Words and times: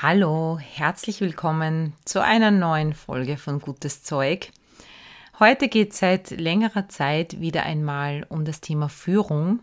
Hallo, 0.00 0.60
herzlich 0.60 1.20
willkommen 1.20 1.92
zu 2.04 2.22
einer 2.22 2.52
neuen 2.52 2.94
Folge 2.94 3.36
von 3.36 3.58
Gutes 3.58 4.04
Zeug. 4.04 4.52
Heute 5.40 5.66
geht 5.66 5.90
es 5.90 5.98
seit 5.98 6.30
längerer 6.30 6.88
Zeit 6.88 7.40
wieder 7.40 7.64
einmal 7.64 8.24
um 8.28 8.44
das 8.44 8.60
Thema 8.60 8.88
Führung. 8.88 9.58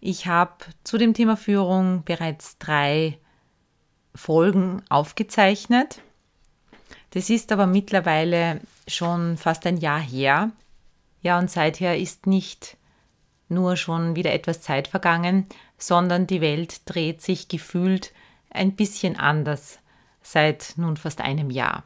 Ich 0.00 0.28
habe 0.28 0.52
zu 0.84 0.96
dem 0.96 1.12
Thema 1.12 1.36
Führung 1.36 2.04
bereits 2.04 2.58
drei 2.58 3.18
Folgen 4.14 4.80
aufgezeichnet. 4.90 6.00
Das 7.10 7.28
ist 7.28 7.50
aber 7.50 7.66
mittlerweile 7.66 8.60
schon 8.86 9.36
fast 9.36 9.66
ein 9.66 9.78
Jahr 9.78 10.00
her. 10.00 10.52
Ja, 11.20 11.36
und 11.36 11.50
seither 11.50 11.98
ist 11.98 12.28
nicht 12.28 12.76
nur 13.48 13.76
schon 13.76 14.14
wieder 14.14 14.34
etwas 14.34 14.62
Zeit 14.62 14.86
vergangen, 14.86 15.46
sondern 15.78 16.28
die 16.28 16.40
Welt 16.40 16.82
dreht 16.84 17.22
sich 17.22 17.48
gefühlt 17.48 18.12
ein 18.54 18.76
bisschen 18.76 19.16
anders 19.16 19.78
seit 20.22 20.74
nun 20.76 20.96
fast 20.96 21.20
einem 21.20 21.50
Jahr. 21.50 21.84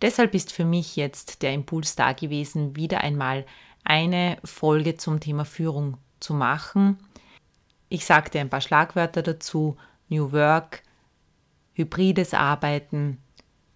Deshalb 0.00 0.34
ist 0.34 0.52
für 0.52 0.64
mich 0.64 0.96
jetzt 0.96 1.42
der 1.42 1.52
Impuls 1.52 1.94
da 1.94 2.12
gewesen, 2.12 2.74
wieder 2.74 3.02
einmal 3.02 3.46
eine 3.84 4.38
Folge 4.44 4.96
zum 4.96 5.20
Thema 5.20 5.44
Führung 5.44 5.98
zu 6.18 6.34
machen. 6.34 6.98
Ich 7.88 8.04
sagte 8.04 8.40
ein 8.40 8.50
paar 8.50 8.60
Schlagwörter 8.60 9.22
dazu: 9.22 9.76
New 10.08 10.32
Work, 10.32 10.82
hybrides 11.74 12.34
Arbeiten, 12.34 13.18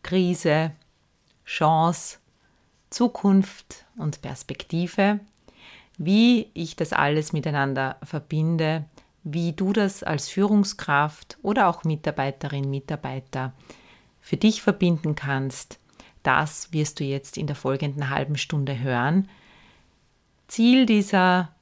Krise, 0.02 0.72
Chance, 1.44 2.18
Zukunft 2.90 3.84
und 3.96 4.22
Perspektive, 4.22 5.20
wie 5.98 6.50
ich 6.54 6.76
das 6.76 6.92
alles 6.92 7.32
miteinander 7.32 7.98
verbinde, 8.02 8.84
wie 9.28 9.52
du 9.52 9.72
das 9.72 10.04
als 10.04 10.28
Führungskraft 10.28 11.36
oder 11.42 11.66
auch 11.66 11.82
Mitarbeiterin, 11.82 12.70
Mitarbeiter 12.70 13.52
für 14.20 14.36
dich 14.36 14.62
verbinden 14.62 15.16
kannst, 15.16 15.80
das 16.22 16.72
wirst 16.72 17.00
du 17.00 17.04
jetzt 17.04 17.36
in 17.36 17.48
der 17.48 17.56
folgenden 17.56 18.10
halben 18.10 18.36
Stunde 18.36 18.78
hören. 18.78 19.28
Ziel 20.46 20.86
dieser 20.86 21.52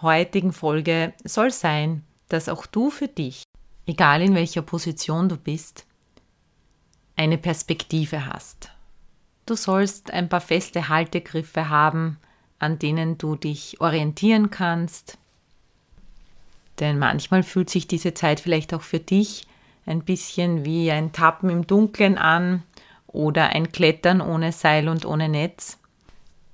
heutigen 0.00 0.52
Folge 0.52 1.12
soll 1.24 1.50
sein, 1.50 2.04
dass 2.28 2.48
auch 2.48 2.66
du 2.66 2.88
für 2.88 3.08
dich, 3.08 3.42
egal 3.86 4.22
in 4.22 4.36
welcher 4.36 4.62
Position 4.62 5.28
du 5.28 5.36
bist, 5.36 5.86
eine 7.16 7.36
Perspektive 7.36 8.26
hast. 8.26 8.70
Du 9.44 9.56
sollst 9.56 10.12
ein 10.12 10.28
paar 10.28 10.40
feste 10.40 10.88
Haltegriffe 10.88 11.68
haben, 11.68 12.18
an 12.60 12.78
denen 12.78 13.18
du 13.18 13.34
dich 13.34 13.80
orientieren 13.80 14.50
kannst, 14.50 15.18
denn 16.80 16.98
manchmal 16.98 17.42
fühlt 17.42 17.70
sich 17.70 17.86
diese 17.86 18.14
Zeit 18.14 18.40
vielleicht 18.40 18.72
auch 18.74 18.82
für 18.82 19.00
dich 19.00 19.46
ein 19.86 20.02
bisschen 20.04 20.64
wie 20.64 20.90
ein 20.90 21.12
Tappen 21.12 21.50
im 21.50 21.66
Dunkeln 21.66 22.18
an 22.18 22.62
oder 23.06 23.50
ein 23.50 23.72
Klettern 23.72 24.20
ohne 24.20 24.52
Seil 24.52 24.88
und 24.88 25.04
ohne 25.06 25.28
Netz. 25.28 25.78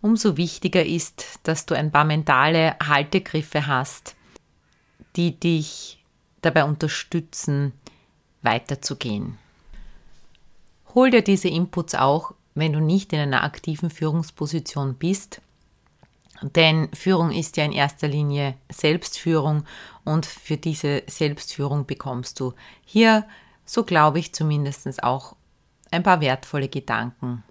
Umso 0.01 0.37
wichtiger 0.37 0.85
ist, 0.85 1.41
dass 1.43 1.67
du 1.67 1.75
ein 1.75 1.91
paar 1.91 2.05
mentale 2.05 2.77
Haltegriffe 2.79 3.67
hast, 3.67 4.15
die 5.17 5.39
dich 5.39 6.03
dabei 6.43 6.65
unterstützen, 6.65 7.73
weiterzugehen. 8.43 9.39
Hol 10.95 11.11
dir 11.11 11.23
diese 11.23 11.49
Inputs 11.49 11.95
auch, 11.95 12.35
wenn 12.55 12.73
du 12.73 12.81
nicht 12.81 13.12
in 13.12 13.19
einer 13.19 13.43
aktiven 13.43 13.91
Führungsposition 13.91 14.95
bist 14.95 15.41
denn 16.43 16.89
Führung 16.93 17.31
ist 17.31 17.56
ja 17.56 17.65
in 17.65 17.72
erster 17.72 18.09
Linie 18.09 18.55
Selbstführung 18.71 19.65
und 20.05 20.27
für 20.27 20.56
diese 20.56 21.03
Selbstführung 21.06 21.87
bekommst 21.87 22.41
du 22.41 22.53
hier, 22.84 23.27
so 23.65 23.84
glaube 23.84 24.19
ich 24.19 24.34
zumindest 24.34 25.03
auch, 25.03 25.37
ein 25.91 26.03
paar 26.03 26.21
wertvolle 26.21 26.69
Gedanken. 26.69 27.44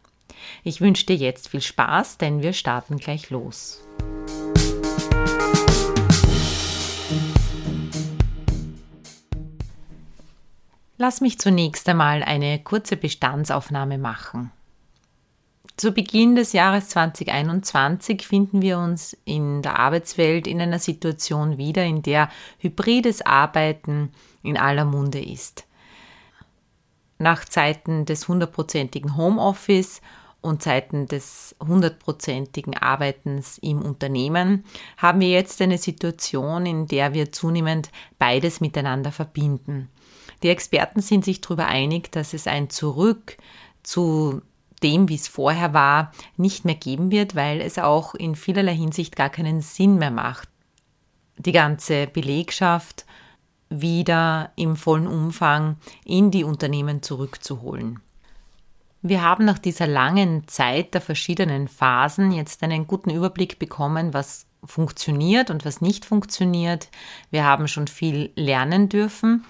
Ich 0.63 0.81
wünsche 0.81 1.05
dir 1.05 1.15
jetzt 1.15 1.49
viel 1.49 1.61
Spaß, 1.61 2.17
denn 2.17 2.41
wir 2.41 2.53
starten 2.53 2.97
gleich 2.97 3.29
los. 3.29 3.79
Lass 10.97 11.21
mich 11.21 11.39
zunächst 11.39 11.89
einmal 11.89 12.23
eine 12.23 12.59
kurze 12.59 12.95
Bestandsaufnahme 12.95 13.97
machen. 13.97 14.51
Zu 15.77 15.91
Beginn 15.91 16.35
des 16.35 16.53
Jahres 16.53 16.89
2021 16.89 18.27
finden 18.27 18.61
wir 18.61 18.77
uns 18.77 19.17
in 19.25 19.61
der 19.61 19.79
Arbeitswelt 19.79 20.45
in 20.45 20.61
einer 20.61 20.79
Situation 20.79 21.57
wieder, 21.57 21.83
in 21.83 22.03
der 22.03 22.29
hybrides 22.59 23.21
Arbeiten 23.21 24.11
in 24.43 24.57
aller 24.57 24.85
Munde 24.85 25.23
ist. 25.23 25.65
Nach 27.17 27.45
Zeiten 27.45 28.05
des 28.05 28.27
hundertprozentigen 28.27 29.15
Homeoffice 29.15 30.01
und 30.41 30.61
Zeiten 30.61 31.07
des 31.07 31.55
hundertprozentigen 31.65 32.75
Arbeitens 32.75 33.57
im 33.59 33.81
Unternehmen 33.81 34.65
haben 34.97 35.21
wir 35.21 35.29
jetzt 35.29 35.61
eine 35.61 35.77
Situation, 35.77 36.65
in 36.65 36.87
der 36.87 37.13
wir 37.13 37.31
zunehmend 37.31 37.89
beides 38.19 38.59
miteinander 38.59 39.13
verbinden. 39.13 39.89
Die 40.43 40.49
Experten 40.49 41.01
sind 41.01 41.23
sich 41.23 41.39
darüber 41.39 41.67
einig, 41.67 42.11
dass 42.11 42.33
es 42.33 42.45
ein 42.45 42.69
Zurück 42.69 43.37
zu 43.83 44.41
dem, 44.83 45.09
wie 45.09 45.15
es 45.15 45.27
vorher 45.27 45.73
war, 45.73 46.11
nicht 46.37 46.65
mehr 46.65 46.75
geben 46.75 47.11
wird, 47.11 47.35
weil 47.35 47.61
es 47.61 47.79
auch 47.79 48.13
in 48.15 48.35
vielerlei 48.35 48.75
Hinsicht 48.75 49.15
gar 49.15 49.29
keinen 49.29 49.61
Sinn 49.61 49.97
mehr 49.97 50.11
macht, 50.11 50.49
die 51.37 51.51
ganze 51.51 52.07
Belegschaft 52.07 53.05
wieder 53.69 54.51
im 54.55 54.75
vollen 54.75 55.07
Umfang 55.07 55.77
in 56.05 56.29
die 56.29 56.43
Unternehmen 56.43 57.01
zurückzuholen. 57.01 57.99
Wir 59.01 59.21
haben 59.21 59.45
nach 59.45 59.59
dieser 59.59 59.87
langen 59.87 60.47
Zeit 60.47 60.93
der 60.93 61.01
verschiedenen 61.01 61.67
Phasen 61.67 62.31
jetzt 62.31 62.63
einen 62.63 62.87
guten 62.87 63.09
Überblick 63.09 63.59
bekommen, 63.59 64.13
was 64.13 64.45
funktioniert 64.63 65.49
und 65.49 65.65
was 65.65 65.81
nicht 65.81 66.05
funktioniert. 66.05 66.89
Wir 67.29 67.43
haben 67.43 67.67
schon 67.67 67.87
viel 67.87 68.31
lernen 68.35 68.87
dürfen 68.87 69.43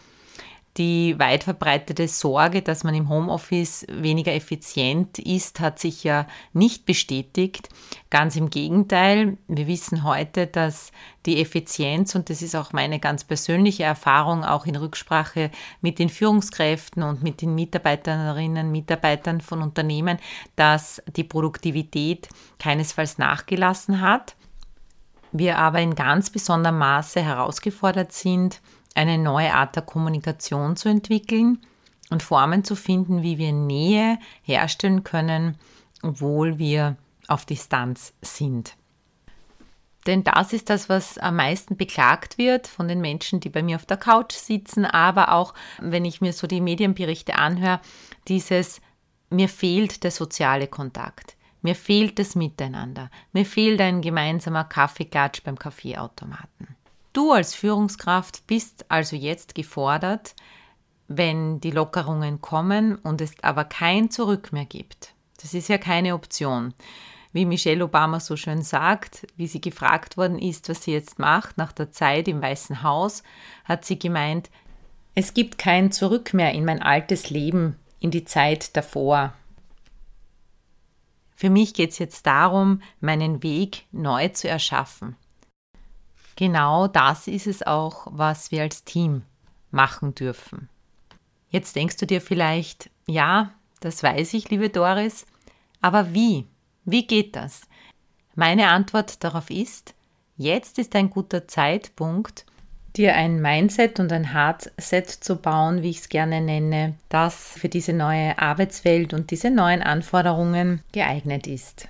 die 0.77 1.19
weit 1.19 1.43
verbreitete 1.43 2.07
Sorge, 2.07 2.63
dass 2.63 2.83
man 2.83 2.95
im 2.95 3.07
Homeoffice 3.07 3.85
weniger 3.91 4.33
effizient 4.33 5.19
ist, 5.19 5.59
hat 5.59 5.77
sich 5.77 6.03
ja 6.03 6.25
nicht 6.51 6.85
bestätigt. 6.85 7.69
Ganz 8.09 8.35
im 8.35 8.49
Gegenteil, 8.49 9.37
wir 9.47 9.67
wissen 9.67 10.03
heute, 10.03 10.47
dass 10.47 10.91
die 11.27 11.39
Effizienz, 11.39 12.15
und 12.15 12.29
das 12.29 12.41
ist 12.41 12.55
auch 12.55 12.73
meine 12.73 12.99
ganz 12.99 13.23
persönliche 13.23 13.83
Erfahrung, 13.83 14.43
auch 14.43 14.65
in 14.65 14.75
Rücksprache 14.75 15.51
mit 15.81 15.99
den 15.99 16.09
Führungskräften 16.09 17.03
und 17.03 17.21
mit 17.21 17.41
den 17.41 17.53
Mitarbeiterinnen, 17.53 18.71
Mitarbeitern 18.71 19.41
von 19.41 19.61
Unternehmen, 19.61 20.17
dass 20.55 21.03
die 21.15 21.23
Produktivität 21.23 22.29
keinesfalls 22.57 23.19
nachgelassen 23.19 24.01
hat. 24.01 24.35
Wir 25.31 25.57
aber 25.57 25.79
in 25.79 25.95
ganz 25.95 26.29
besonderem 26.29 26.77
Maße 26.77 27.21
herausgefordert 27.21 28.11
sind, 28.11 28.61
eine 28.95 29.17
neue 29.17 29.53
Art 29.53 29.75
der 29.75 29.83
Kommunikation 29.83 30.75
zu 30.75 30.89
entwickeln 30.89 31.59
und 32.09 32.23
Formen 32.23 32.63
zu 32.63 32.75
finden, 32.75 33.23
wie 33.23 33.37
wir 33.37 33.51
Nähe 33.51 34.19
herstellen 34.43 35.03
können, 35.03 35.57
obwohl 36.01 36.57
wir 36.59 36.97
auf 37.27 37.45
Distanz 37.45 38.13
sind. 38.21 38.75
Denn 40.05 40.23
das 40.23 40.51
ist 40.51 40.69
das, 40.69 40.89
was 40.89 41.17
am 41.17 41.37
meisten 41.37 41.77
beklagt 41.77 42.37
wird 42.37 42.67
von 42.67 42.87
den 42.87 42.99
Menschen, 42.99 43.39
die 43.39 43.49
bei 43.49 43.63
mir 43.63 43.77
auf 43.77 43.85
der 43.85 43.97
Couch 43.97 44.33
sitzen, 44.33 44.85
aber 44.85 45.31
auch, 45.31 45.53
wenn 45.79 46.03
ich 46.03 46.19
mir 46.19 46.33
so 46.33 46.45
die 46.45 46.59
Medienberichte 46.59 47.35
anhöre, 47.35 47.79
dieses, 48.27 48.81
mir 49.29 49.47
fehlt 49.47 50.03
der 50.03 50.11
soziale 50.11 50.67
Kontakt, 50.67 51.37
mir 51.61 51.75
fehlt 51.75 52.19
das 52.19 52.35
Miteinander, 52.35 53.09
mir 53.31 53.45
fehlt 53.45 53.79
ein 53.79 54.01
gemeinsamer 54.01 54.65
Kaffeeklatsch 54.65 55.41
beim 55.43 55.57
Kaffeeautomaten. 55.57 56.75
Du 57.13 57.31
als 57.31 57.53
Führungskraft 57.53 58.47
bist 58.47 58.85
also 58.89 59.15
jetzt 59.15 59.53
gefordert, 59.53 60.35
wenn 61.07 61.61
die 61.61 61.69
Lockerungen 61.69 62.41
kommen 62.41 62.95
und 62.95 63.21
es 63.21 63.35
aber 63.43 63.65
kein 63.65 64.09
Zurück 64.09 64.51
mehr 64.51 64.65
gibt. 64.65 65.13
Das 65.39 65.53
ist 65.53 65.69
ja 65.69 65.77
keine 65.77 66.15
Option. 66.15 66.73
Wie 67.31 67.45
Michelle 67.45 67.83
Obama 67.83 68.19
so 68.19 68.35
schön 68.35 68.63
sagt, 68.63 69.27
wie 69.37 69.47
sie 69.47 69.61
gefragt 69.61 70.17
worden 70.17 70.39
ist, 70.39 70.69
was 70.69 70.83
sie 70.83 70.91
jetzt 70.91 71.19
macht 71.19 71.57
nach 71.57 71.71
der 71.71 71.91
Zeit 71.91 72.27
im 72.27 72.41
Weißen 72.41 72.81
Haus, 72.81 73.21
hat 73.65 73.85
sie 73.85 73.99
gemeint, 73.99 74.49
Es 75.15 75.35
gibt 75.35 75.59
kein 75.59 75.91
Zurück 75.91 76.33
mehr 76.33 76.53
in 76.53 76.65
mein 76.65 76.81
altes 76.81 77.29
Leben, 77.29 77.77
in 77.99 78.09
die 78.09 78.25
Zeit 78.25 78.75
davor. 78.75 79.33
Für 81.35 81.51
mich 81.51 81.75
geht 81.75 81.91
es 81.91 81.99
jetzt 81.99 82.25
darum, 82.25 82.81
meinen 82.99 83.43
Weg 83.43 83.85
neu 83.91 84.29
zu 84.29 84.47
erschaffen. 84.47 85.15
Genau 86.35 86.87
das 86.87 87.27
ist 87.27 87.47
es 87.47 87.63
auch, 87.63 88.07
was 88.09 88.51
wir 88.51 88.61
als 88.61 88.83
Team 88.83 89.23
machen 89.71 90.15
dürfen. 90.15 90.69
Jetzt 91.49 91.75
denkst 91.75 91.97
du 91.97 92.07
dir 92.07 92.21
vielleicht, 92.21 92.89
ja, 93.05 93.51
das 93.79 94.01
weiß 94.01 94.33
ich, 94.33 94.49
liebe 94.49 94.69
Doris, 94.69 95.25
aber 95.81 96.13
wie? 96.13 96.47
Wie 96.85 97.05
geht 97.05 97.35
das? 97.35 97.61
Meine 98.35 98.69
Antwort 98.69 99.23
darauf 99.23 99.49
ist, 99.49 99.93
jetzt 100.37 100.79
ist 100.79 100.95
ein 100.95 101.09
guter 101.09 101.47
Zeitpunkt, 101.47 102.45
dir 102.95 103.15
ein 103.15 103.41
Mindset 103.41 103.99
und 103.99 104.11
ein 104.11 104.33
Hardset 104.33 105.09
zu 105.09 105.35
bauen, 105.35 105.81
wie 105.81 105.89
ich 105.89 105.99
es 105.99 106.09
gerne 106.09 106.41
nenne, 106.41 106.95
das 107.09 107.49
für 107.49 107.69
diese 107.69 107.93
neue 107.93 108.37
Arbeitswelt 108.39 109.13
und 109.13 109.31
diese 109.31 109.51
neuen 109.51 109.81
Anforderungen 109.81 110.81
geeignet 110.91 111.47
ist. 111.47 111.87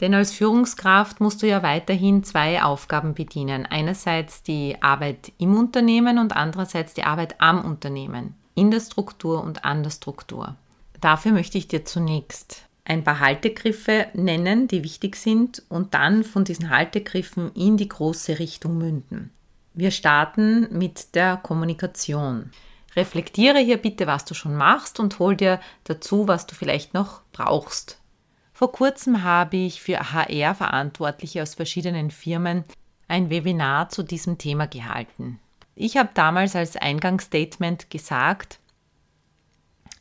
Denn 0.00 0.14
als 0.14 0.32
Führungskraft 0.32 1.20
musst 1.20 1.42
du 1.42 1.46
ja 1.46 1.62
weiterhin 1.62 2.22
zwei 2.22 2.62
Aufgaben 2.62 3.14
bedienen. 3.14 3.64
Einerseits 3.64 4.42
die 4.42 4.76
Arbeit 4.82 5.32
im 5.38 5.56
Unternehmen 5.56 6.18
und 6.18 6.36
andererseits 6.36 6.92
die 6.94 7.04
Arbeit 7.04 7.40
am 7.40 7.64
Unternehmen, 7.64 8.34
in 8.54 8.70
der 8.70 8.80
Struktur 8.80 9.42
und 9.42 9.64
an 9.64 9.82
der 9.82 9.90
Struktur. 9.90 10.56
Dafür 11.00 11.32
möchte 11.32 11.58
ich 11.58 11.68
dir 11.68 11.84
zunächst 11.84 12.66
ein 12.84 13.04
paar 13.04 13.20
Haltegriffe 13.20 14.06
nennen, 14.14 14.68
die 14.68 14.84
wichtig 14.84 15.16
sind 15.16 15.62
und 15.68 15.94
dann 15.94 16.24
von 16.24 16.44
diesen 16.44 16.70
Haltegriffen 16.70 17.52
in 17.54 17.76
die 17.76 17.88
große 17.88 18.38
Richtung 18.38 18.78
münden. 18.78 19.32
Wir 19.74 19.90
starten 19.90 20.68
mit 20.70 21.14
der 21.14 21.36
Kommunikation. 21.36 22.50
Reflektiere 22.94 23.58
hier 23.58 23.76
bitte, 23.76 24.06
was 24.06 24.24
du 24.24 24.34
schon 24.34 24.56
machst 24.56 25.00
und 25.00 25.18
hol 25.18 25.36
dir 25.36 25.60
dazu, 25.84 26.28
was 26.28 26.46
du 26.46 26.54
vielleicht 26.54 26.94
noch 26.94 27.20
brauchst. 27.32 27.98
Vor 28.56 28.72
kurzem 28.72 29.22
habe 29.22 29.58
ich 29.58 29.82
für 29.82 30.14
HR-Verantwortliche 30.14 31.42
aus 31.42 31.54
verschiedenen 31.54 32.10
Firmen 32.10 32.64
ein 33.06 33.28
Webinar 33.28 33.90
zu 33.90 34.02
diesem 34.02 34.38
Thema 34.38 34.66
gehalten. 34.66 35.38
Ich 35.74 35.98
habe 35.98 36.08
damals 36.14 36.56
als 36.56 36.74
Eingangsstatement 36.74 37.90
gesagt, 37.90 38.58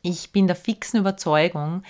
ich 0.03 0.31
bin 0.31 0.47
der 0.47 0.55
fixen 0.55 1.01
Überzeugung, 1.01 1.83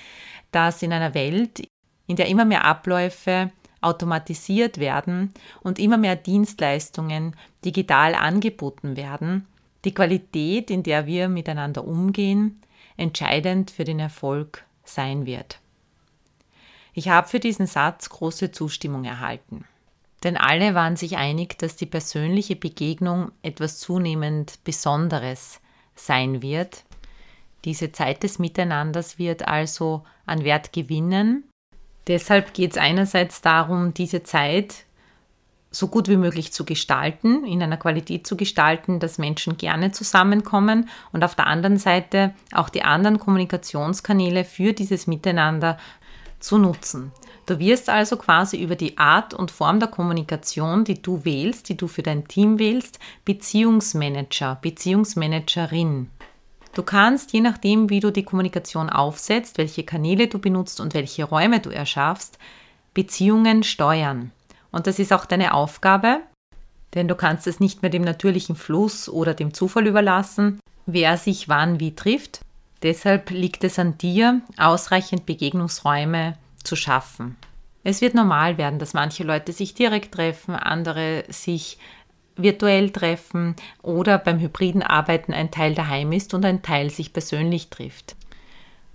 dass 0.50 0.82
in 0.82 0.92
einer 0.92 1.14
Welt, 1.14 1.70
in 2.08 2.16
der 2.16 2.30
immer 2.30 2.46
mehr 2.46 2.66
Abläufe 2.66 3.52
automatisiert 3.82 4.80
werden 4.80 5.36
und 5.62 5.78
immer 5.78 5.98
mehr 5.98 6.16
Dienstleistungen 6.16 7.36
digital 7.64 8.16
angeboten 8.16 8.98
werden, 8.98 9.46
die 9.84 9.94
Qualität, 9.94 10.72
in 10.72 10.82
der 10.82 11.06
wir 11.06 11.30
miteinander 11.30 11.86
umgehen, 11.86 12.60
entscheidend 12.98 13.70
für 13.70 13.84
den 13.84 14.00
Erfolg 14.00 14.66
sein 14.84 15.28
wird. 15.28 15.60
Ich 16.96 17.10
habe 17.10 17.28
für 17.28 17.40
diesen 17.40 17.68
Satz 17.68 18.10
große 18.10 18.52
Zustimmung 18.52 19.04
erhalten. 19.04 19.66
Denn 20.24 20.38
alle 20.38 20.74
waren 20.74 20.96
sich 20.96 21.18
einig, 21.18 21.60
dass 21.60 21.76
die 21.76 21.86
persönliche 21.86 22.56
Begegnung 22.56 23.32
etwas 23.44 23.78
zunehmend 23.78 24.64
Besonderes 24.64 25.60
sein 25.94 26.42
wird. 26.42 26.84
Diese 27.66 27.92
Zeit 27.92 28.24
des 28.24 28.40
Miteinanders 28.40 29.20
wird 29.20 29.48
also 29.48 30.04
an 30.26 30.44
Wert 30.44 30.74
gewinnen 30.74 31.44
Deshalb 32.08 32.54
geht 32.54 32.72
es 32.72 32.78
einerseits 32.78 33.42
darum, 33.42 33.94
diese 33.94 34.24
Zeit 34.24 34.86
so 35.72 35.88
gut 35.88 36.08
wie 36.08 36.18
möglich 36.18 36.54
zu 36.54 36.64
gestalten, 36.64 37.44
in 37.44 37.62
einer 37.62 37.78
Qualität 37.78 38.26
zu 38.26 38.38
gestalten, 38.38 39.00
dass 39.00 39.18
Menschen 39.18 39.58
gerne 39.58 39.92
zusammenkommen 39.92 40.88
und 41.12 41.24
auf 41.24 41.36
der 41.36 41.48
anderen 41.48 41.78
Seite 41.78 42.34
auch 42.54 42.70
die 42.70 42.84
anderen 42.84 43.20
Kommunikationskanäle 43.20 44.46
für 44.46 44.72
dieses 44.72 45.08
Miteinander 45.08 45.78
zu 46.46 46.58
nutzen. 46.58 47.12
Du 47.46 47.60
wirst 47.60 47.90
also 47.90 48.18
quasi 48.18 48.62
über 48.62 48.76
die 48.76 48.98
Art 48.98 49.34
und 49.34 49.52
Form 49.52 49.80
der 49.80 49.90
Kommunikation, 49.90 50.84
die 50.84 51.02
du 51.02 51.26
wählst, 51.26 51.70
die 51.70 51.78
du 51.78 51.88
für 51.88 52.04
dein 52.04 52.28
Team 52.28 52.58
wählst, 52.60 53.00
Beziehungsmanager, 53.24 54.58
Beziehungsmanagerin 54.62 56.10
Du 56.76 56.84
kannst, 56.84 57.32
je 57.32 57.40
nachdem, 57.40 57.90
wie 57.90 58.02
du 58.02 58.12
die 58.12 58.26
Kommunikation 58.26 58.90
aufsetzt, 58.90 59.58
welche 59.58 59.86
Kanäle 59.86 60.28
du 60.28 60.40
benutzt 60.40 60.82
und 60.82 60.94
welche 60.94 61.24
Räume 61.24 61.62
du 61.62 61.70
erschaffst, 61.70 62.38
Beziehungen 62.94 63.64
steuern. 63.64 64.32
Und 64.72 64.86
das 64.86 65.00
ist 65.00 65.14
auch 65.14 65.24
deine 65.26 65.54
Aufgabe, 65.54 66.20
denn 66.94 67.08
du 67.08 67.16
kannst 67.16 67.48
es 67.48 67.62
nicht 67.62 67.82
mehr 67.82 67.90
dem 67.90 68.02
natürlichen 68.02 68.58
Fluss 68.58 69.08
oder 69.08 69.34
dem 69.34 69.54
Zufall 69.54 69.88
überlassen, 69.88 70.60
wer 70.86 71.16
sich 71.16 71.48
wann 71.48 71.80
wie 71.80 71.96
trifft. 71.96 72.42
Deshalb 72.86 73.32
liegt 73.32 73.64
es 73.64 73.80
an 73.80 73.98
dir, 73.98 74.42
ausreichend 74.58 75.26
Begegnungsräume 75.26 76.38
zu 76.64 76.76
schaffen. 76.76 77.36
Es 77.84 78.00
wird 78.00 78.14
normal 78.14 78.60
werden, 78.60 78.78
dass 78.78 78.94
manche 78.94 79.24
Leute 79.24 79.54
sich 79.54 79.74
direkt 79.74 80.14
treffen, 80.14 80.54
andere 80.54 81.24
sich 81.30 81.80
virtuell 82.36 82.92
treffen 82.92 83.56
oder 83.82 84.20
beim 84.20 84.38
hybriden 84.38 84.84
Arbeiten 84.84 85.34
ein 85.34 85.50
Teil 85.50 85.74
daheim 85.74 86.12
ist 86.12 86.36
und 86.36 86.46
ein 86.46 86.62
Teil 86.62 86.92
sich 86.92 87.12
persönlich 87.12 87.72
trifft. 87.72 88.16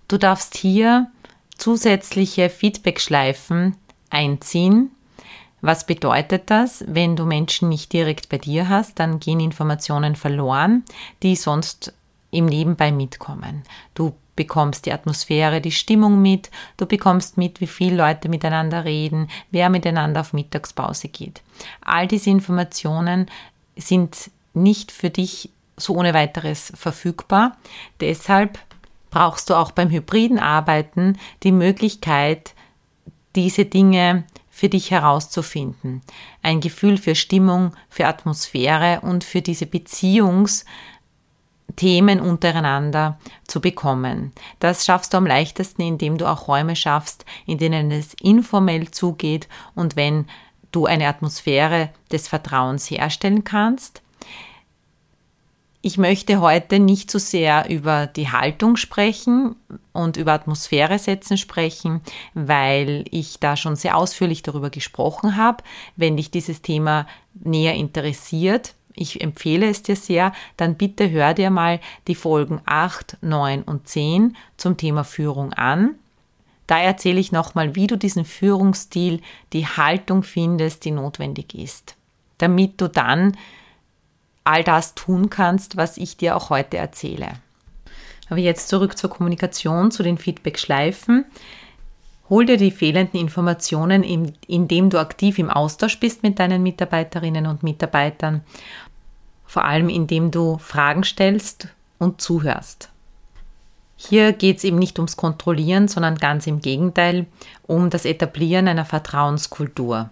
Du 0.06 0.19
darfst 0.19 0.56
hier 0.56 1.10
zusätzliche 1.58 2.48
Feedback-Schleifen 2.48 3.75
einziehen. 4.08 4.92
Was 5.62 5.84
bedeutet 5.84 6.44
das? 6.46 6.84
Wenn 6.87 7.16
du 7.16 7.26
Menschen 7.26 7.69
nicht 7.69 7.92
direkt 7.92 8.28
bei 8.28 8.38
dir 8.38 8.69
hast, 8.69 9.00
dann 9.00 9.19
gehen 9.19 9.40
Informationen 9.40 10.14
verloren, 10.14 10.84
die 11.25 11.34
sonst 11.34 11.92
im 12.30 12.46
Nebenbei 12.46 12.92
mitkommen. 12.92 13.62
Du 13.94 14.14
bekommst 14.36 14.86
die 14.86 14.92
Atmosphäre, 14.92 15.60
die 15.60 15.72
Stimmung 15.72 16.22
mit, 16.22 16.50
du 16.76 16.86
bekommst 16.86 17.36
mit, 17.36 17.60
wie 17.60 17.66
viele 17.66 17.96
Leute 17.96 18.28
miteinander 18.28 18.84
reden, 18.84 19.28
wer 19.50 19.68
miteinander 19.68 20.20
auf 20.20 20.32
Mittagspause 20.32 21.08
geht. 21.08 21.42
All 21.82 22.06
diese 22.06 22.30
Informationen 22.30 23.26
sind 23.76 24.30
nicht 24.54 24.92
für 24.92 25.10
dich 25.10 25.50
so 25.76 25.94
ohne 25.94 26.14
weiteres 26.14 26.72
verfügbar. 26.74 27.56
Deshalb 28.00 28.58
brauchst 29.10 29.50
du 29.50 29.54
auch 29.54 29.72
beim 29.72 29.90
hybriden 29.90 30.38
Arbeiten 30.38 31.18
die 31.42 31.52
Möglichkeit, 31.52 32.54
diese 33.36 33.64
Dinge 33.64 34.24
für 34.48 34.68
dich 34.68 34.90
herauszufinden. 34.90 36.02
Ein 36.42 36.60
Gefühl 36.60 36.98
für 36.98 37.14
Stimmung, 37.14 37.72
für 37.88 38.06
Atmosphäre 38.06 39.00
und 39.02 39.24
für 39.24 39.42
diese 39.42 39.64
Beziehungs- 39.64 40.64
Themen 41.76 42.21
untereinander 42.21 43.18
zu 43.47 43.61
bekommen. 43.61 44.33
Das 44.59 44.85
schaffst 44.85 45.12
du 45.12 45.18
am 45.18 45.26
leichtesten, 45.26 45.83
indem 45.83 46.18
du 46.18 46.26
auch 46.26 46.49
Räume 46.49 46.76
schaffst, 46.76 47.25
in 47.47 47.59
denen 47.59 47.90
es 47.90 48.14
informell 48.14 48.90
zugeht 48.90 49.49
und 49.75 49.97
wenn 49.97 50.26
du 50.73 50.87
eine 50.87 51.09
Atmosphäre 51.09 51.90
des 52.12 52.28
Vertrauens 52.28 52.90
herstellen 52.90 53.44
kannst. 53.44 54.02
Ich 55.83 55.97
möchte 55.97 56.42
heute 56.42 56.78
nicht 56.78 57.11
so 57.11 57.18
sehr 57.18 57.71
über 57.71 58.06
die 58.06 58.30
Haltung 58.30 58.76
sprechen 58.76 59.56
und 59.92 60.18
über 60.18 60.35
Atmosphäre 60.35 60.99
setzen 60.99 61.38
sprechen, 61.38 62.02
weil 62.35 63.06
ich 63.11 63.40
da 63.40 63.56
schon 63.56 63.76
sehr 63.76 63.97
ausführlich 63.97 64.42
darüber 64.42 64.68
gesprochen 64.68 65.38
habe. 65.38 65.64
Wenn 65.97 66.18
dich 66.18 66.30
dieses 66.30 66.61
Thema 66.61 67.06
näher 67.33 67.75
interessiert, 67.75 68.75
ich 68.94 69.20
empfehle 69.20 69.68
es 69.68 69.82
dir 69.82 69.97
sehr, 69.97 70.32
dann 70.56 70.76
bitte 70.76 71.11
hör 71.11 71.35
dir 71.35 71.50
mal 71.50 71.80
die 72.06 72.14
Folgen 72.14 72.61
8, 72.64 73.18
9 73.20 73.62
und 73.62 73.88
10 73.88 74.37
zum 74.56 74.76
Thema 74.76 75.04
Führung 75.04 75.52
an. 75.52 75.94
Da 76.66 76.78
erzähle 76.78 77.18
ich 77.18 77.32
nochmal, 77.32 77.75
wie 77.75 77.87
du 77.87 77.97
diesen 77.97 78.25
Führungsstil, 78.25 79.20
die 79.52 79.66
Haltung 79.66 80.23
findest, 80.23 80.85
die 80.85 80.92
notwendig 80.92 81.54
ist, 81.54 81.97
damit 82.38 82.80
du 82.80 82.88
dann 82.88 83.37
all 84.44 84.64
das 84.64 84.94
tun 84.94 85.30
kannst, 85.30 85.76
was 85.76 85.97
ich 85.97 86.16
dir 86.16 86.37
auch 86.37 86.50
heute 86.50 86.76
erzähle. 86.76 87.32
Aber 88.28 88.38
jetzt 88.38 88.68
zurück 88.68 88.97
zur 88.97 89.11
Kommunikation, 89.11 89.90
zu 89.90 90.02
den 90.02 90.16
Feedback-Schleifen. 90.16 91.25
Hol 92.30 92.46
dir 92.46 92.56
die 92.56 92.70
fehlenden 92.70 93.20
Informationen, 93.20 94.02
indem 94.04 94.88
du 94.88 94.99
aktiv 94.99 95.38
im 95.38 95.50
Austausch 95.50 96.00
bist 96.00 96.22
mit 96.22 96.38
deinen 96.38 96.62
Mitarbeiterinnen 96.62 97.46
und 97.46 97.62
Mitarbeitern 97.62 98.42
vor 99.50 99.64
allem 99.64 99.88
indem 99.88 100.30
du 100.30 100.58
Fragen 100.58 101.02
stellst 101.02 101.66
und 101.99 102.20
zuhörst. 102.20 102.88
Hier 103.96 104.32
geht 104.32 104.58
es 104.58 104.64
eben 104.64 104.78
nicht 104.78 104.96
ums 105.00 105.16
Kontrollieren, 105.16 105.88
sondern 105.88 106.18
ganz 106.18 106.46
im 106.46 106.60
Gegenteil 106.60 107.26
um 107.66 107.90
das 107.90 108.04
Etablieren 108.04 108.68
einer 108.68 108.84
Vertrauenskultur. 108.84 110.10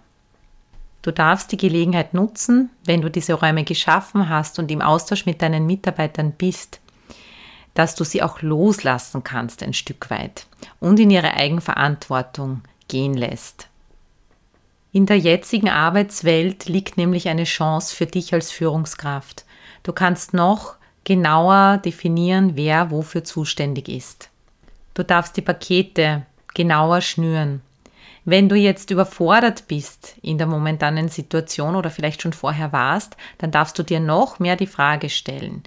Du 1.03 1.11
darfst 1.11 1.53
die 1.53 1.57
Gelegenheit 1.57 2.13
nutzen, 2.13 2.69
wenn 2.83 3.01
du 3.01 3.09
diese 3.09 3.35
Räume 3.35 3.63
geschaffen 3.63 4.27
hast 4.27 4.59
und 4.59 4.69
im 4.71 4.81
Austausch 4.81 5.25
mit 5.25 5.41
deinen 5.41 5.65
Mitarbeitern 5.65 6.33
bist, 6.33 6.81
dass 7.73 7.95
du 7.95 8.03
sie 8.03 8.21
auch 8.21 8.41
loslassen 8.41 9.23
kannst 9.23 9.63
ein 9.63 9.73
Stück 9.73 10.09
weit 10.09 10.47
und 10.79 10.99
in 10.99 11.11
ihre 11.11 11.33
Eigenverantwortung 11.33 12.61
gehen 12.87 13.13
lässt. 13.13 13.67
In 14.91 15.05
der 15.05 15.19
jetzigen 15.19 15.69
Arbeitswelt 15.69 16.65
liegt 16.65 16.97
nämlich 16.97 17.29
eine 17.29 17.43
Chance 17.43 17.95
für 17.95 18.07
dich 18.07 18.33
als 18.33 18.51
Führungskraft. 18.51 19.45
Du 19.83 19.93
kannst 19.93 20.33
noch 20.33 20.75
genauer 21.03 21.77
definieren, 21.77 22.55
wer 22.55 22.89
wofür 22.91 23.23
zuständig 23.23 23.87
ist. 23.87 24.29
Du 24.95 25.03
darfst 25.03 25.37
die 25.37 25.41
Pakete 25.41 26.25
genauer 26.55 27.01
schnüren. 27.01 27.61
Wenn 28.25 28.49
du 28.49 28.55
jetzt 28.55 28.91
überfordert 28.91 29.67
bist 29.67 30.15
in 30.21 30.37
der 30.37 30.47
momentanen 30.47 31.07
Situation 31.07 31.75
oder 31.75 31.89
vielleicht 31.89 32.21
schon 32.21 32.33
vorher 32.33 32.73
warst, 32.73 33.15
dann 33.37 33.51
darfst 33.51 33.79
du 33.79 33.83
dir 33.83 33.99
noch 33.99 34.39
mehr 34.39 34.55
die 34.55 34.67
Frage 34.67 35.09
stellen, 35.09 35.63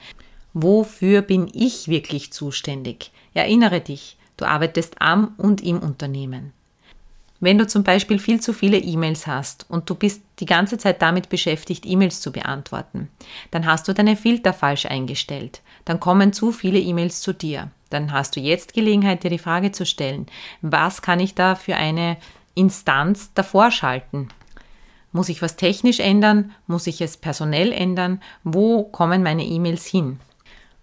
wofür 0.54 1.22
bin 1.22 1.50
ich 1.52 1.88
wirklich 1.88 2.32
zuständig? 2.32 3.10
Erinnere 3.34 3.80
dich, 3.80 4.16
du 4.36 4.44
arbeitest 4.44 5.00
am 5.00 5.34
und 5.36 5.62
im 5.62 5.78
Unternehmen. 5.78 6.52
Wenn 7.42 7.58
du 7.58 7.66
zum 7.66 7.82
Beispiel 7.82 8.20
viel 8.20 8.40
zu 8.40 8.52
viele 8.52 8.78
E-Mails 8.78 9.26
hast 9.26 9.66
und 9.68 9.90
du 9.90 9.96
bist 9.96 10.22
die 10.38 10.46
ganze 10.46 10.78
Zeit 10.78 11.02
damit 11.02 11.28
beschäftigt, 11.28 11.84
E-Mails 11.84 12.20
zu 12.20 12.30
beantworten, 12.30 13.08
dann 13.50 13.66
hast 13.66 13.88
du 13.88 13.92
deine 13.92 14.14
Filter 14.14 14.52
falsch 14.52 14.86
eingestellt. 14.86 15.60
Dann 15.84 15.98
kommen 15.98 16.32
zu 16.32 16.52
viele 16.52 16.78
E-Mails 16.78 17.20
zu 17.20 17.32
dir. 17.32 17.72
Dann 17.90 18.12
hast 18.12 18.36
du 18.36 18.40
jetzt 18.40 18.74
Gelegenheit, 18.74 19.24
dir 19.24 19.30
die 19.30 19.38
Frage 19.38 19.72
zu 19.72 19.84
stellen, 19.84 20.26
was 20.60 21.02
kann 21.02 21.18
ich 21.18 21.34
da 21.34 21.56
für 21.56 21.74
eine 21.74 22.16
Instanz 22.54 23.34
davor 23.34 23.72
schalten? 23.72 24.28
Muss 25.10 25.28
ich 25.28 25.42
was 25.42 25.56
technisch 25.56 25.98
ändern? 25.98 26.52
Muss 26.68 26.86
ich 26.86 27.00
es 27.00 27.16
personell 27.16 27.72
ändern? 27.72 28.22
Wo 28.44 28.84
kommen 28.84 29.24
meine 29.24 29.44
E-Mails 29.44 29.84
hin? 29.84 30.20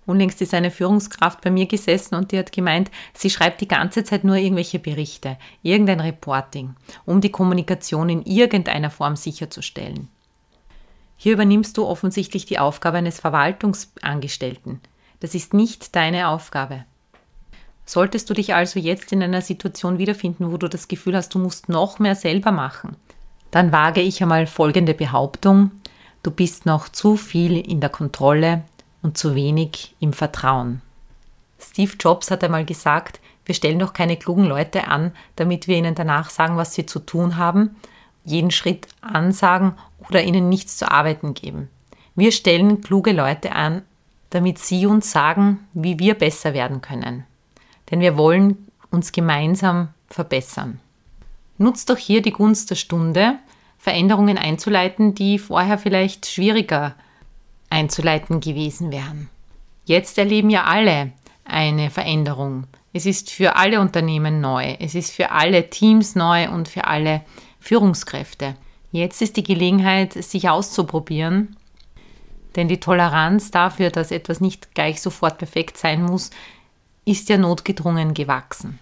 Unlängst 0.09 0.41
ist 0.41 0.55
eine 0.55 0.71
Führungskraft 0.71 1.41
bei 1.41 1.51
mir 1.51 1.67
gesessen 1.67 2.15
und 2.15 2.31
die 2.31 2.39
hat 2.39 2.51
gemeint, 2.51 2.89
sie 3.13 3.29
schreibt 3.29 3.61
die 3.61 3.67
ganze 3.67 4.03
Zeit 4.03 4.23
nur 4.23 4.37
irgendwelche 4.37 4.79
Berichte, 4.79 5.37
irgendein 5.61 5.99
Reporting, 5.99 6.73
um 7.05 7.21
die 7.21 7.29
Kommunikation 7.29 8.09
in 8.09 8.23
irgendeiner 8.23 8.89
Form 8.89 9.15
sicherzustellen. 9.15 10.07
Hier 11.15 11.33
übernimmst 11.33 11.77
du 11.77 11.85
offensichtlich 11.85 12.47
die 12.47 12.57
Aufgabe 12.57 12.97
eines 12.97 13.19
Verwaltungsangestellten. 13.19 14.81
Das 15.19 15.35
ist 15.35 15.53
nicht 15.53 15.95
deine 15.95 16.29
Aufgabe. 16.29 16.85
Solltest 17.85 18.31
du 18.31 18.33
dich 18.33 18.55
also 18.55 18.79
jetzt 18.79 19.11
in 19.11 19.21
einer 19.21 19.43
Situation 19.43 19.99
wiederfinden, 19.99 20.51
wo 20.51 20.57
du 20.57 20.67
das 20.67 20.87
Gefühl 20.87 21.15
hast, 21.15 21.35
du 21.35 21.37
musst 21.37 21.69
noch 21.69 21.99
mehr 21.99 22.15
selber 22.15 22.51
machen, 22.51 22.95
dann 23.51 23.71
wage 23.71 24.01
ich 24.01 24.23
einmal 24.23 24.47
folgende 24.47 24.95
Behauptung. 24.95 25.69
Du 26.23 26.31
bist 26.31 26.65
noch 26.65 26.89
zu 26.89 27.15
viel 27.15 27.57
in 27.57 27.79
der 27.79 27.91
Kontrolle 27.91 28.63
und 29.01 29.17
zu 29.17 29.35
wenig 29.35 29.95
im 29.99 30.13
Vertrauen. 30.13 30.81
Steve 31.59 31.93
Jobs 31.99 32.31
hat 32.31 32.43
einmal 32.43 32.65
gesagt, 32.65 33.19
wir 33.45 33.55
stellen 33.55 33.79
doch 33.79 33.93
keine 33.93 34.17
klugen 34.17 34.45
Leute 34.45 34.87
an, 34.87 35.11
damit 35.35 35.67
wir 35.67 35.77
ihnen 35.77 35.95
danach 35.95 36.29
sagen, 36.29 36.57
was 36.57 36.73
sie 36.73 36.85
zu 36.85 36.99
tun 36.99 37.37
haben, 37.37 37.75
jeden 38.23 38.51
Schritt 38.51 38.87
ansagen 39.01 39.73
oder 40.07 40.21
ihnen 40.21 40.49
nichts 40.49 40.77
zu 40.77 40.89
arbeiten 40.91 41.33
geben. 41.33 41.69
Wir 42.15 42.31
stellen 42.31 42.81
kluge 42.81 43.11
Leute 43.11 43.53
an, 43.53 43.81
damit 44.29 44.59
sie 44.59 44.85
uns 44.85 45.11
sagen, 45.11 45.67
wie 45.73 45.97
wir 45.99 46.13
besser 46.13 46.53
werden 46.53 46.81
können. 46.81 47.25
Denn 47.89 48.01
wir 48.01 48.17
wollen 48.17 48.67
uns 48.91 49.11
gemeinsam 49.11 49.89
verbessern. 50.07 50.79
Nutzt 51.57 51.89
doch 51.89 51.97
hier 51.97 52.21
die 52.21 52.31
Gunst 52.31 52.69
der 52.69 52.75
Stunde, 52.75 53.39
Veränderungen 53.77 54.37
einzuleiten, 54.37 55.15
die 55.15 55.39
vorher 55.39 55.77
vielleicht 55.77 56.25
schwieriger 56.25 56.95
einzuleiten 57.69 58.39
gewesen 58.39 58.91
wären. 58.91 59.29
Jetzt 59.85 60.17
erleben 60.17 60.49
ja 60.49 60.65
alle 60.65 61.11
eine 61.45 61.89
Veränderung. 61.89 62.67
Es 62.93 63.05
ist 63.05 63.29
für 63.29 63.55
alle 63.55 63.79
Unternehmen 63.79 64.41
neu, 64.41 64.75
es 64.79 64.95
ist 64.95 65.11
für 65.11 65.31
alle 65.31 65.69
Teams 65.69 66.15
neu 66.15 66.49
und 66.49 66.67
für 66.67 66.85
alle 66.85 67.21
Führungskräfte. 67.59 68.55
Jetzt 68.91 69.21
ist 69.21 69.37
die 69.37 69.43
Gelegenheit, 69.43 70.13
sich 70.13 70.49
auszuprobieren, 70.49 71.55
denn 72.55 72.67
die 72.67 72.79
Toleranz 72.79 73.51
dafür, 73.51 73.91
dass 73.91 74.11
etwas 74.11 74.41
nicht 74.41 74.73
gleich 74.73 75.01
sofort 75.01 75.37
perfekt 75.37 75.77
sein 75.77 76.03
muss, 76.03 76.31
ist 77.05 77.29
ja 77.29 77.37
notgedrungen 77.37 78.13
gewachsen. 78.13 78.79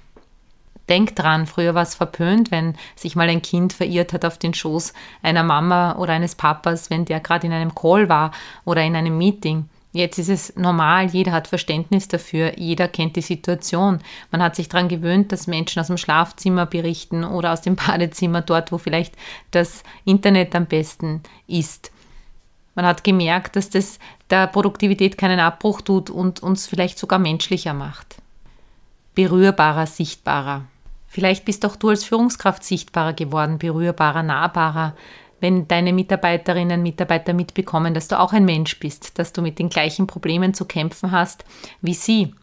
Denk 0.89 1.15
dran, 1.15 1.48
früher 1.48 1.75
war 1.75 1.84
es 1.84 1.96
verpönt, 1.96 2.50
wenn 2.50 2.75
sich 2.96 3.15
mal 3.15 3.27
ein 3.27 3.41
Kind 3.41 3.74
verirrt 3.74 4.13
hat 4.13 4.24
auf 4.24 4.38
den 4.38 4.53
Schoß 4.53 4.94
einer 5.22 5.44
Mama 5.44 5.98
oder 5.98 6.13
eines 6.13 6.36
Papas, 6.36 6.89
wenn 6.89 7.06
der 7.06 7.20
gerade 7.20 7.48
in 7.48 7.53
einem 7.53 7.75
Call 7.75 8.08
war 8.08 8.32
oder 8.63 8.84
in 8.84 8.96
einem 8.96 9.17
Meeting. 9.17 9.67
Jetzt 9.91 10.20
ist 10.20 10.29
es 10.29 10.56
normal, 10.56 11.08
jeder 11.08 11.32
hat 11.32 11.48
Verständnis 11.48 12.08
dafür, 12.08 12.58
jeder 12.58 12.88
kennt 12.88 13.15
die 13.15 13.22
Situation. 13.22 14.00
Man 14.32 14.44
hat 14.44 14.56
sich 14.56 14.70
daran 14.70 14.89
gewöhnt, 14.89 15.32
dass 15.32 15.48
Menschen 15.48 15.79
aus 15.79 15.88
dem 15.88 15.98
Schlafzimmer 15.98 16.65
berichten 16.65 17.24
oder 17.24 17.51
aus 17.51 17.62
dem 17.62 17.75
Badezimmer, 17.75 18.41
dort, 18.41 18.72
wo 18.72 18.77
vielleicht 18.77 19.15
das 19.51 19.84
Internet 20.06 20.56
am 20.56 20.67
besten 20.67 21.24
ist. 21.48 21.91
Man 22.75 22.86
hat 22.86 23.03
gemerkt, 23.03 23.56
dass 23.56 23.72
das 23.72 23.98
der 24.29 24.46
Produktivität 24.46 25.17
keinen 25.17 25.39
Abbruch 25.39 25.82
tut 25.82 26.12
und 26.12 26.44
uns 26.44 26.67
vielleicht 26.67 27.00
sogar 27.00 27.17
menschlicher 27.17 27.74
macht. 27.74 28.17
Berührbarer, 29.15 29.88
sichtbarer. 29.88 30.65
Vielleicht 31.08 31.46
bist 31.46 31.66
auch 31.66 31.76
du 31.76 31.90
als 31.90 32.04
Führungskraft 32.04 32.64
sichtbarer 32.64 33.14
geworden, 33.14 33.58
berührbarer, 33.58 34.24
nahbarer, 34.24 34.96
wenn 35.40 35.68
deine 35.68 35.94
Mitarbeiterinnen 35.94 36.80
und 36.80 36.84
Mitarbeiter 36.84 37.34
mitbekommen, 37.34 37.94
dass 37.94 38.08
du 38.08 38.20
auch 38.20 38.34
ein 38.34 38.46
Mensch 38.46 38.80
bist, 38.80 39.18
dass 39.20 39.34
du 39.34 39.42
mit 39.42 39.60
den 39.60 39.70
gleichen 39.70 40.08
Problemen 40.08 40.54
zu 40.54 40.66
kämpfen 40.66 41.12
hast 41.12 41.46
wie 41.82 41.94
sie. 41.94 42.34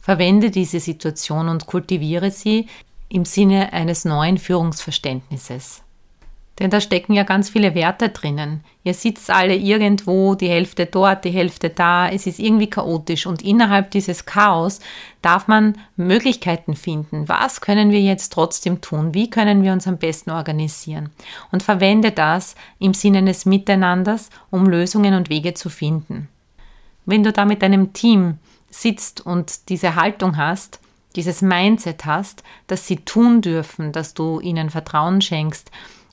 Verwende 0.00 0.50
diese 0.50 0.80
Situation 0.80 1.48
und 1.48 1.66
kultiviere 1.66 2.30
sie 2.30 2.66
im 3.08 3.24
Sinne 3.24 3.72
eines 3.72 4.04
neuen 4.04 4.38
Führungsverständnisses. 4.38 5.82
Denn 6.60 6.68
da 6.68 6.82
stecken 6.82 7.14
ja 7.14 7.22
ganz 7.22 7.48
viele 7.48 7.74
Werte 7.74 8.10
drinnen. 8.10 8.62
Ihr 8.84 8.92
sitzt 8.92 9.30
alle 9.30 9.56
irgendwo, 9.56 10.34
die 10.34 10.50
Hälfte 10.50 10.84
dort, 10.84 11.24
die 11.24 11.30
Hälfte 11.30 11.70
da. 11.70 12.06
Es 12.10 12.26
ist 12.26 12.38
irgendwie 12.38 12.68
chaotisch. 12.68 13.24
Und 13.26 13.40
innerhalb 13.40 13.90
dieses 13.92 14.26
Chaos 14.26 14.80
darf 15.22 15.48
man 15.48 15.78
Möglichkeiten 15.96 16.76
finden. 16.76 17.26
Was 17.30 17.62
können 17.62 17.90
wir 17.90 18.00
jetzt 18.00 18.34
trotzdem 18.34 18.82
tun? 18.82 19.14
Wie 19.14 19.30
können 19.30 19.62
wir 19.62 19.72
uns 19.72 19.88
am 19.88 19.96
besten 19.96 20.30
organisieren? 20.30 21.08
Und 21.50 21.62
verwende 21.62 22.12
das 22.12 22.56
im 22.78 22.92
Sinne 22.92 23.18
eines 23.18 23.46
Miteinanders, 23.46 24.28
um 24.50 24.66
Lösungen 24.66 25.14
und 25.14 25.30
Wege 25.30 25.54
zu 25.54 25.70
finden. 25.70 26.28
Wenn 27.06 27.22
du 27.22 27.32
da 27.32 27.46
mit 27.46 27.62
deinem 27.62 27.94
Team 27.94 28.36
sitzt 28.68 29.24
und 29.24 29.70
diese 29.70 29.94
Haltung 29.94 30.36
hast, 30.36 30.78
dieses 31.16 31.40
Mindset 31.40 32.04
hast, 32.04 32.42
dass 32.66 32.86
sie 32.86 32.96
tun 32.96 33.40
dürfen, 33.40 33.92
dass 33.92 34.12
du 34.14 34.40
ihnen 34.40 34.68
Vertrauen 34.68 35.22
schenkst, 35.22 35.70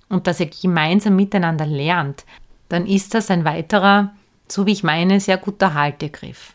und 0.09 0.27
dass 0.27 0.39
ihr 0.39 0.49
gemeinsam 0.49 1.15
miteinander 1.15 1.65
lernt, 1.65 2.25
dann 2.69 2.85
ist 2.85 3.13
das 3.13 3.31
ein 3.31 3.45
weiterer, 3.45 4.13
so 4.47 4.65
wie 4.65 4.71
ich 4.71 4.83
meine, 4.83 5.19
sehr 5.19 5.37
guter 5.37 5.73
Haltegriff. 5.73 6.53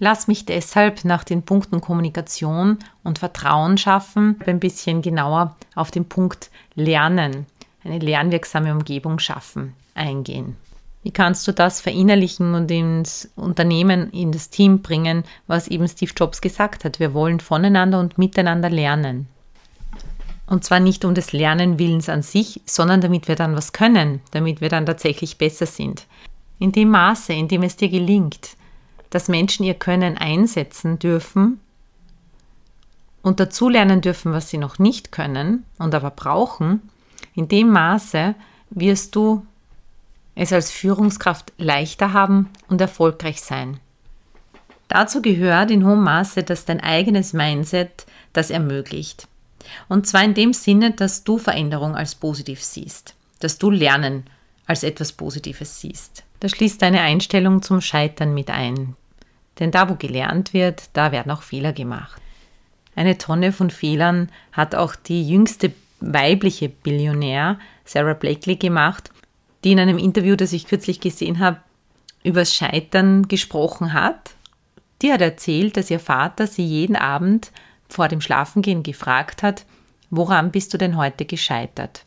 Lass 0.00 0.28
mich 0.28 0.44
deshalb 0.44 1.04
nach 1.04 1.24
den 1.24 1.42
Punkten 1.42 1.80
Kommunikation 1.80 2.78
und 3.02 3.18
Vertrauen 3.18 3.78
schaffen, 3.78 4.40
ein 4.46 4.60
bisschen 4.60 5.02
genauer 5.02 5.56
auf 5.74 5.90
den 5.90 6.08
Punkt 6.08 6.50
Lernen, 6.76 7.46
eine 7.82 7.98
lernwirksame 7.98 8.72
Umgebung 8.72 9.18
schaffen, 9.18 9.74
eingehen. 9.94 10.56
Wie 11.02 11.10
kannst 11.10 11.48
du 11.48 11.52
das 11.52 11.80
verinnerlichen 11.80 12.54
und 12.54 12.70
ins 12.70 13.30
Unternehmen, 13.34 14.10
in 14.10 14.30
das 14.30 14.50
Team 14.50 14.82
bringen, 14.82 15.24
was 15.46 15.68
eben 15.68 15.88
Steve 15.88 16.12
Jobs 16.14 16.40
gesagt 16.40 16.84
hat? 16.84 17.00
Wir 17.00 17.14
wollen 17.14 17.40
voneinander 17.40 17.98
und 17.98 18.18
miteinander 18.18 18.70
lernen. 18.70 19.28
Und 20.48 20.64
zwar 20.64 20.80
nicht 20.80 21.04
um 21.04 21.14
des 21.14 21.32
Lernenwillens 21.32 22.08
an 22.08 22.22
sich, 22.22 22.62
sondern 22.64 23.00
damit 23.00 23.28
wir 23.28 23.36
dann 23.36 23.54
was 23.54 23.72
können, 23.72 24.20
damit 24.30 24.60
wir 24.60 24.70
dann 24.70 24.86
tatsächlich 24.86 25.36
besser 25.36 25.66
sind. 25.66 26.06
In 26.58 26.72
dem 26.72 26.88
Maße, 26.88 27.34
in 27.34 27.48
dem 27.48 27.62
es 27.62 27.76
dir 27.76 27.90
gelingt, 27.90 28.56
dass 29.10 29.28
Menschen 29.28 29.64
ihr 29.64 29.74
Können 29.74 30.16
einsetzen 30.16 30.98
dürfen 30.98 31.60
und 33.22 33.40
dazulernen 33.40 34.00
dürfen, 34.00 34.32
was 34.32 34.48
sie 34.48 34.58
noch 34.58 34.78
nicht 34.78 35.12
können 35.12 35.64
und 35.78 35.94
aber 35.94 36.10
brauchen, 36.10 36.88
in 37.34 37.48
dem 37.48 37.70
Maße 37.70 38.34
wirst 38.70 39.14
du 39.16 39.46
es 40.34 40.52
als 40.52 40.70
Führungskraft 40.70 41.52
leichter 41.58 42.12
haben 42.12 42.48
und 42.68 42.80
erfolgreich 42.80 43.42
sein. 43.42 43.80
Dazu 44.88 45.20
gehört 45.20 45.70
in 45.70 45.84
hohem 45.84 46.02
Maße, 46.02 46.42
dass 46.42 46.64
dein 46.64 46.80
eigenes 46.80 47.32
Mindset 47.32 48.06
das 48.32 48.50
ermöglicht. 48.50 49.28
Und 49.88 50.06
zwar 50.06 50.24
in 50.24 50.34
dem 50.34 50.52
Sinne, 50.52 50.92
dass 50.92 51.24
du 51.24 51.38
Veränderung 51.38 51.94
als 51.94 52.14
positiv 52.14 52.62
siehst, 52.62 53.14
dass 53.40 53.58
du 53.58 53.70
Lernen 53.70 54.24
als 54.66 54.82
etwas 54.82 55.12
Positives 55.12 55.80
siehst. 55.80 56.24
Das 56.40 56.52
schließt 56.52 56.80
deine 56.82 57.00
Einstellung 57.00 57.62
zum 57.62 57.80
Scheitern 57.80 58.34
mit 58.34 58.50
ein. 58.50 58.96
Denn 59.58 59.70
da, 59.70 59.88
wo 59.88 59.94
gelernt 59.94 60.52
wird, 60.52 60.90
da 60.92 61.10
werden 61.10 61.32
auch 61.32 61.42
Fehler 61.42 61.72
gemacht. 61.72 62.20
Eine 62.94 63.18
Tonne 63.18 63.52
von 63.52 63.70
Fehlern 63.70 64.28
hat 64.52 64.74
auch 64.74 64.94
die 64.94 65.28
jüngste 65.28 65.72
weibliche 66.00 66.68
Billionär 66.68 67.58
Sarah 67.84 68.14
Blakely 68.14 68.56
gemacht, 68.56 69.10
die 69.64 69.72
in 69.72 69.80
einem 69.80 69.98
Interview, 69.98 70.36
das 70.36 70.52
ich 70.52 70.66
kürzlich 70.66 71.00
gesehen 71.00 71.38
habe, 71.40 71.58
übers 72.22 72.54
Scheitern 72.54 73.26
gesprochen 73.26 73.92
hat. 73.92 74.32
Die 75.02 75.12
hat 75.12 75.20
erzählt, 75.20 75.76
dass 75.76 75.90
ihr 75.90 76.00
Vater 76.00 76.46
sie 76.46 76.64
jeden 76.64 76.96
Abend 76.96 77.52
vor 77.88 78.08
dem 78.08 78.20
Schlafengehen 78.20 78.82
gefragt 78.82 79.42
hat, 79.42 79.64
woran 80.10 80.50
bist 80.50 80.72
du 80.74 80.78
denn 80.78 80.96
heute 80.96 81.24
gescheitert? 81.24 82.04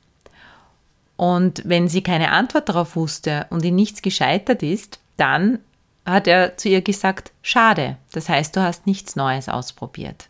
Und 1.17 1.61
wenn 1.65 1.87
sie 1.87 2.01
keine 2.01 2.31
Antwort 2.31 2.69
darauf 2.69 2.95
wusste 2.95 3.45
und 3.49 3.63
in 3.63 3.75
nichts 3.75 4.01
gescheitert 4.01 4.63
ist, 4.63 4.99
dann 5.17 5.59
hat 6.05 6.27
er 6.27 6.57
zu 6.57 6.67
ihr 6.67 6.81
gesagt, 6.81 7.31
schade, 7.43 7.97
das 8.11 8.27
heißt, 8.27 8.55
du 8.55 8.61
hast 8.61 8.87
nichts 8.87 9.15
Neues 9.15 9.47
ausprobiert. 9.47 10.29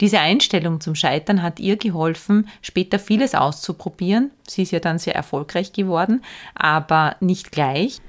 Diese 0.00 0.18
Einstellung 0.18 0.80
zum 0.80 0.94
Scheitern 0.94 1.42
hat 1.42 1.60
ihr 1.60 1.76
geholfen, 1.76 2.48
später 2.60 2.98
vieles 2.98 3.34
auszuprobieren. 3.34 4.30
Sie 4.46 4.62
ist 4.62 4.72
ja 4.72 4.80
dann 4.80 4.98
sehr 4.98 5.14
erfolgreich 5.14 5.72
geworden, 5.72 6.22
aber 6.54 7.16
nicht 7.20 7.52
gleich. 7.52 8.00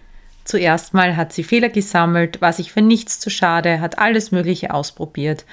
Zuerst 0.43 0.93
mal 0.93 1.15
hat 1.15 1.31
sie 1.31 1.43
Fehler 1.43 1.69
gesammelt, 1.69 2.41
war 2.41 2.51
sich 2.51 2.73
für 2.73 2.81
nichts 2.81 3.19
zu 3.19 3.29
schade, 3.29 3.79
hat 3.79 3.99
alles 3.99 4.31
Mögliche 4.31 4.73
ausprobiert 4.73 5.45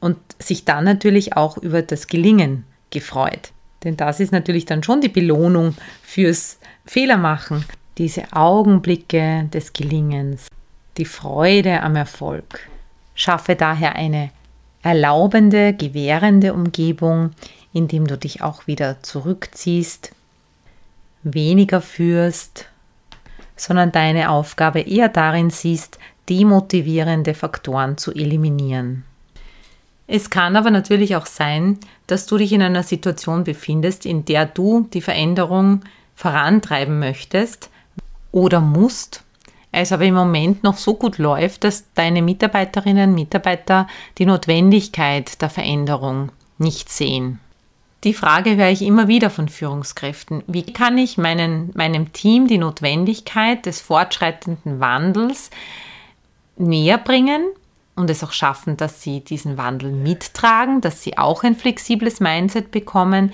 und 0.00 0.18
sich 0.38 0.64
dann 0.64 0.84
natürlich 0.84 1.36
auch 1.36 1.58
über 1.58 1.82
das 1.82 2.06
Gelingen 2.06 2.64
gefreut. 2.90 3.52
Denn 3.84 3.96
das 3.96 4.20
ist 4.20 4.32
natürlich 4.32 4.64
dann 4.66 4.82
schon 4.82 5.00
die 5.00 5.08
Belohnung 5.08 5.74
fürs 6.02 6.58
Fehlermachen. 6.84 7.64
Diese 7.98 8.32
Augenblicke 8.32 9.48
des 9.52 9.72
Gelingens, 9.72 10.48
die 10.98 11.04
Freude 11.04 11.82
am 11.82 11.96
Erfolg. 11.96 12.68
Schaffe 13.14 13.56
daher 13.56 13.96
eine 13.96 14.30
erlaubende, 14.82 15.72
gewährende 15.72 16.52
Umgebung, 16.52 17.30
indem 17.72 18.06
du 18.06 18.18
dich 18.18 18.42
auch 18.42 18.66
wieder 18.66 19.02
zurückziehst, 19.02 20.12
weniger 21.22 21.80
führst, 21.80 22.66
sondern 23.56 23.90
deine 23.90 24.30
Aufgabe 24.30 24.80
eher 24.80 25.08
darin 25.08 25.50
siehst, 25.50 25.98
demotivierende 26.28 27.34
Faktoren 27.34 27.96
zu 27.96 28.12
eliminieren. 28.12 29.04
Es 30.06 30.30
kann 30.30 30.56
aber 30.56 30.70
natürlich 30.70 31.16
auch 31.16 31.26
sein, 31.26 31.78
dass 32.06 32.26
du 32.26 32.38
dich 32.38 32.52
in 32.52 32.62
einer 32.62 32.82
Situation 32.82 33.44
befindest, 33.44 34.06
in 34.06 34.24
der 34.24 34.46
du 34.46 34.88
die 34.92 35.00
Veränderung 35.00 35.80
vorantreiben 36.14 36.98
möchtest 36.98 37.70
oder 38.30 38.60
musst 38.60 39.24
es 39.72 39.92
aber 39.92 40.04
im 40.04 40.14
Moment 40.14 40.62
noch 40.64 40.78
so 40.78 40.94
gut 40.94 41.18
läuft, 41.18 41.64
dass 41.64 41.84
deine 41.94 42.22
Mitarbeiterinnen 42.22 43.10
und 43.10 43.14
Mitarbeiter 43.14 43.86
die 44.16 44.24
Notwendigkeit 44.24 45.42
der 45.42 45.50
Veränderung 45.50 46.30
nicht 46.56 46.88
sehen. 46.88 47.40
Die 48.04 48.14
Frage 48.14 48.56
höre 48.56 48.70
ich 48.70 48.82
immer 48.82 49.08
wieder 49.08 49.28
von 49.28 49.48
Führungskräften. 49.48 50.42
Wie 50.46 50.62
kann 50.62 50.96
ich 50.96 51.18
meinen, 51.18 51.72
meinem 51.74 52.12
Team 52.14 52.46
die 52.46 52.56
Notwendigkeit 52.56 53.66
des 53.66 53.80
fortschreitenden 53.80 54.80
Wandels 54.80 55.50
näher 56.56 56.98
bringen 56.98 57.42
und 57.96 58.10
es 58.10 58.22
auch 58.22 58.32
schaffen, 58.32 58.76
dass 58.76 59.02
sie 59.02 59.20
diesen 59.20 59.56
Wandel 59.56 59.90
mittragen, 59.90 60.80
dass 60.80 61.02
sie 61.02 61.18
auch 61.18 61.42
ein 61.42 61.56
flexibles 61.56 62.20
Mindset 62.20 62.70
bekommen, 62.70 63.32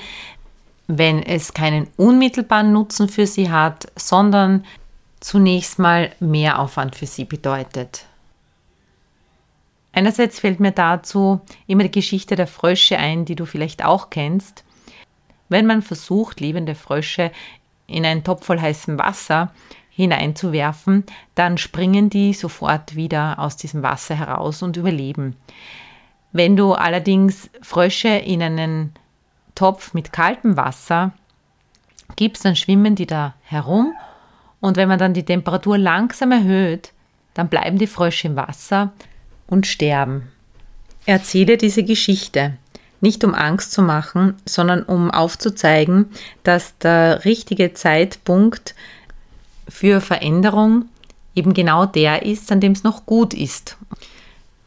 wenn 0.86 1.22
es 1.22 1.52
keinen 1.52 1.88
unmittelbaren 1.96 2.72
Nutzen 2.72 3.08
für 3.08 3.26
sie 3.26 3.50
hat, 3.50 3.90
sondern 3.96 4.64
zunächst 5.20 5.78
mal 5.78 6.12
mehr 6.20 6.58
Aufwand 6.58 6.96
für 6.96 7.06
sie 7.06 7.24
bedeutet. 7.24 8.06
Einerseits 9.92 10.40
fällt 10.40 10.58
mir 10.58 10.72
dazu 10.72 11.40
immer 11.66 11.82
die 11.82 11.90
Geschichte 11.90 12.34
der 12.34 12.46
Frösche 12.46 12.98
ein, 12.98 13.24
die 13.24 13.34
du 13.34 13.44
vielleicht 13.44 13.84
auch 13.84 14.10
kennst. 14.10 14.64
Wenn 15.48 15.66
man 15.66 15.82
versucht, 15.82 16.40
lebende 16.40 16.74
Frösche 16.74 17.30
in 17.86 18.06
einen 18.06 18.24
Topf 18.24 18.46
voll 18.46 18.60
heißem 18.60 18.98
Wasser 18.98 19.52
hineinzuwerfen, 19.94 21.04
dann 21.34 21.58
springen 21.58 22.10
die 22.10 22.32
sofort 22.32 22.96
wieder 22.96 23.38
aus 23.38 23.56
diesem 23.56 23.82
Wasser 23.82 24.14
heraus 24.14 24.62
und 24.62 24.76
überleben. 24.76 25.36
Wenn 26.32 26.56
du 26.56 26.72
allerdings 26.72 27.50
Frösche 27.60 28.08
in 28.08 28.42
einen 28.42 28.92
Topf 29.54 29.92
mit 29.92 30.12
kaltem 30.12 30.56
Wasser 30.56 31.12
gibst, 32.16 32.44
dann 32.44 32.56
schwimmen 32.56 32.94
die 32.94 33.06
da 33.06 33.34
herum 33.42 33.92
und 34.60 34.76
wenn 34.76 34.88
man 34.88 34.98
dann 34.98 35.12
die 35.12 35.24
Temperatur 35.24 35.76
langsam 35.76 36.32
erhöht, 36.32 36.92
dann 37.34 37.48
bleiben 37.48 37.78
die 37.78 37.86
Frösche 37.86 38.28
im 38.28 38.36
Wasser 38.36 38.92
und 39.46 39.66
sterben. 39.66 40.28
Erzähle 41.04 41.56
diese 41.56 41.82
Geschichte, 41.82 42.56
nicht 43.00 43.24
um 43.24 43.34
Angst 43.34 43.72
zu 43.72 43.82
machen, 43.82 44.36
sondern 44.46 44.84
um 44.84 45.10
aufzuzeigen, 45.10 46.10
dass 46.44 46.78
der 46.78 47.24
richtige 47.24 47.74
Zeitpunkt 47.74 48.74
für 49.72 50.00
Veränderung 50.00 50.84
eben 51.34 51.54
genau 51.54 51.86
der 51.86 52.24
ist, 52.24 52.52
an 52.52 52.60
dem 52.60 52.72
es 52.72 52.84
noch 52.84 53.06
gut 53.06 53.32
ist. 53.34 53.78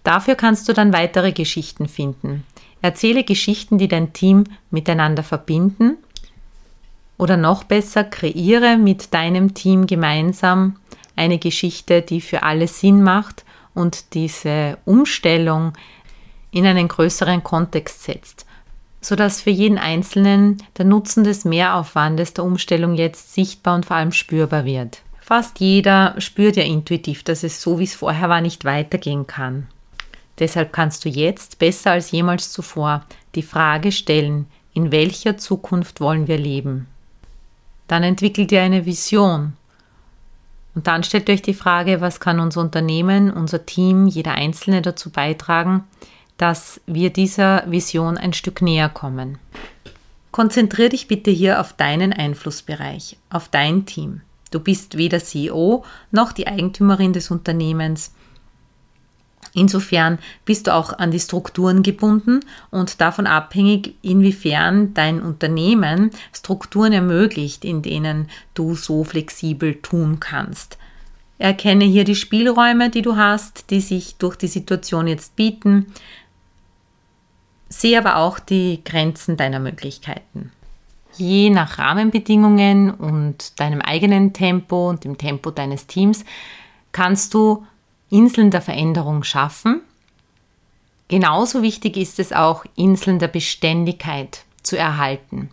Dafür 0.04 0.36
kannst 0.36 0.68
du 0.68 0.74
dann 0.74 0.94
weitere 0.94 1.32
Geschichten 1.32 1.88
finden. 1.88 2.44
Erzähle 2.82 3.24
Geschichten, 3.24 3.78
die 3.78 3.88
dein 3.88 4.14
Team 4.14 4.46
miteinander 4.72 5.24
verbinden 5.24 5.98
oder 7.18 7.38
noch 7.38 7.64
besser, 7.64 8.04
kreiere 8.04 8.78
mit 8.78 9.14
deinem 9.14 9.54
Team 9.54 9.88
gemeinsam 9.88 10.78
eine 11.16 11.40
Geschichte, 11.40 12.02
die 12.02 12.22
für 12.22 12.44
alle 12.44 12.68
Sinn 12.68 13.02
macht 13.02 13.46
und 13.74 14.14
diese 14.14 14.78
Umstellung 14.86 15.74
in 16.52 16.66
einen 16.66 16.88
größeren 16.88 17.44
Kontext 17.44 18.04
setzt, 18.04 18.45
sodass 19.06 19.42
für 19.42 19.52
jeden 19.52 19.78
Einzelnen 19.78 20.58
der 20.78 20.86
Nutzen 20.86 21.24
des 21.24 21.46
Mehraufwandes 21.46 22.34
der 22.34 22.44
Umstellung 22.44 22.96
jetzt 22.96 23.36
sichtbar 23.36 23.76
und 23.76 23.86
vor 23.86 23.98
allem 23.98 24.12
spürbar 24.12 24.66
wird. 24.66 25.02
Fast 25.22 25.60
jeder 25.60 26.16
spürt 26.18 26.56
ja 26.56 26.64
intuitiv, 26.64 27.24
dass 27.24 27.44
es 27.44 27.62
so 27.62 27.78
wie 27.78 27.84
es 27.84 27.94
vorher 27.94 28.30
war 28.30 28.42
nicht 28.42 28.66
weitergehen 28.66 29.28
kann. 29.28 29.68
Deshalb 30.40 30.74
kannst 30.74 31.06
du 31.06 31.10
jetzt 31.10 31.60
besser 31.60 31.92
als 31.92 32.10
jemals 32.10 32.52
zuvor 32.52 33.06
die 33.36 33.44
Frage 33.44 33.92
stellen, 33.92 34.48
in 34.74 34.92
welcher 34.92 35.38
Zukunft 35.38 36.02
wollen 36.02 36.28
wir 36.28 36.40
leben? 36.40 36.88
Dann 37.88 38.02
entwickelt 38.02 38.52
ihr 38.52 38.64
eine 38.64 38.88
Vision. 38.88 39.54
Und 40.74 40.88
dann 40.88 41.04
stellt 41.04 41.30
euch 41.30 41.44
die 41.44 41.54
Frage, 41.54 42.02
was 42.02 42.20
kann 42.20 42.40
unser 42.40 42.62
Unternehmen, 42.62 43.32
unser 43.32 43.68
Team, 43.68 44.08
jeder 44.08 44.34
Einzelne 44.34 44.82
dazu 44.82 45.12
beitragen, 45.12 45.84
dass 46.38 46.82
wir 46.86 47.12
dieser 47.12 47.70
Vision 47.70 48.18
ein 48.18 48.34
Stück 48.34 48.62
näher 48.62 48.90
kommen. 48.90 49.38
Konzentriere 50.32 50.90
dich 50.90 51.08
bitte 51.08 51.32
hier 51.32 51.62
auf 51.62 51.74
deinen 51.74 52.12
Einflussbereich, 52.12 53.18
auf 53.30 53.48
dein 53.48 53.86
Team. 53.86 54.22
Du 54.52 54.60
bist 54.60 54.98
weder 54.98 55.20
CEO 55.20 55.86
noch 56.12 56.32
die 56.34 56.48
Eigentümerin 56.48 57.14
des 57.14 57.32
Unternehmens. 57.32 58.14
Insofern 59.54 60.20
bist 60.44 60.68
du 60.68 60.74
auch 60.74 60.92
an 61.00 61.12
die 61.12 61.20
Strukturen 61.20 61.82
gebunden 61.82 62.42
und 62.72 63.00
davon 63.00 63.26
abhängig, 63.26 63.96
inwiefern 64.02 64.94
dein 64.94 65.22
Unternehmen 65.22 66.12
Strukturen 66.34 66.92
ermöglicht, 66.92 67.64
in 67.64 67.82
denen 67.82 68.28
du 68.54 68.76
so 68.76 69.06
flexibel 69.06 69.76
tun 69.82 70.20
kannst. 70.20 70.78
Erkenne 71.38 71.86
hier 71.86 72.04
die 72.04 72.16
Spielräume, 72.16 72.90
die 72.90 73.02
du 73.02 73.16
hast, 73.16 73.70
die 73.70 73.82
sich 73.82 74.16
durch 74.18 74.36
die 74.36 74.48
Situation 74.48 75.08
jetzt 75.08 75.36
bieten. 75.36 75.88
Sehe 77.70 77.98
aber 77.98 78.18
auch 78.18 78.40
die 78.40 78.82
Grenzen 78.84 79.38
deiner 79.38 79.60
Möglichkeiten. 79.60 80.52
Je 81.18 81.50
nach 81.50 81.78
Rahmenbedingungen 81.78 82.92
und 82.92 83.60
deinem 83.60 83.82
eigenen 83.82 84.34
Tempo 84.34 84.90
und 84.90 85.04
dem 85.04 85.18
Tempo 85.18 85.52
deines 85.52 85.88
Teams 85.88 86.26
kannst 86.92 87.34
du 87.34 87.66
Inseln 88.10 88.52
der 88.52 88.62
Veränderung 88.62 89.24
schaffen. 89.24 89.82
Genauso 91.08 91.62
wichtig 91.62 91.98
ist 91.98 92.20
es 92.20 92.34
auch, 92.34 92.66
Inseln 92.76 93.20
der 93.20 93.28
Beständigkeit 93.28 94.44
zu 94.64 94.78
erhalten. 94.78 95.50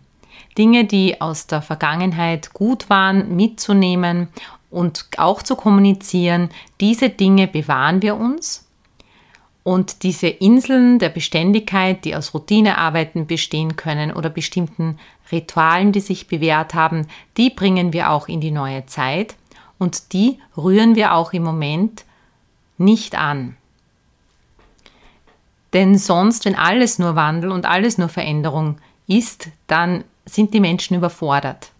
Dinge, 0.57 0.85
die 0.85 1.21
aus 1.21 1.47
der 1.47 1.61
Vergangenheit 1.61 2.53
gut 2.53 2.89
waren, 2.89 3.35
mitzunehmen 3.35 4.27
und 4.69 5.07
auch 5.17 5.41
zu 5.41 5.55
kommunizieren. 5.55 6.49
Diese 6.79 7.09
Dinge 7.09 7.47
bewahren 7.47 8.01
wir 8.01 8.15
uns. 8.15 8.67
Und 9.63 10.03
diese 10.03 10.27
Inseln 10.27 10.99
der 10.99 11.09
Beständigkeit, 11.09 12.03
die 12.03 12.15
aus 12.15 12.33
Routinearbeiten 12.33 13.27
bestehen 13.27 13.77
können 13.77 14.11
oder 14.11 14.29
bestimmten 14.29 14.99
Ritualen, 15.31 15.93
die 15.93 16.01
sich 16.01 16.27
bewährt 16.27 16.73
haben, 16.73 17.07
die 17.37 17.49
bringen 17.49 17.93
wir 17.93 18.11
auch 18.11 18.27
in 18.27 18.41
die 18.41 18.51
neue 18.51 18.85
Zeit 18.85 19.35
und 19.79 20.11
die 20.13 20.39
rühren 20.57 20.95
wir 20.95 21.13
auch 21.13 21.33
im 21.33 21.43
Moment 21.43 22.03
nicht 22.77 23.15
an. 23.15 23.55
Denn 25.73 25.97
sonst, 25.97 26.45
wenn 26.45 26.55
alles 26.55 26.99
nur 26.99 27.15
Wandel 27.15 27.51
und 27.51 27.65
alles 27.65 27.97
nur 27.97 28.09
Veränderung 28.09 28.77
ist, 29.07 29.49
dann 29.67 30.03
sind 30.25 30.53
die 30.53 30.59
Menschen 30.59 30.95
überfordert. 30.95 31.72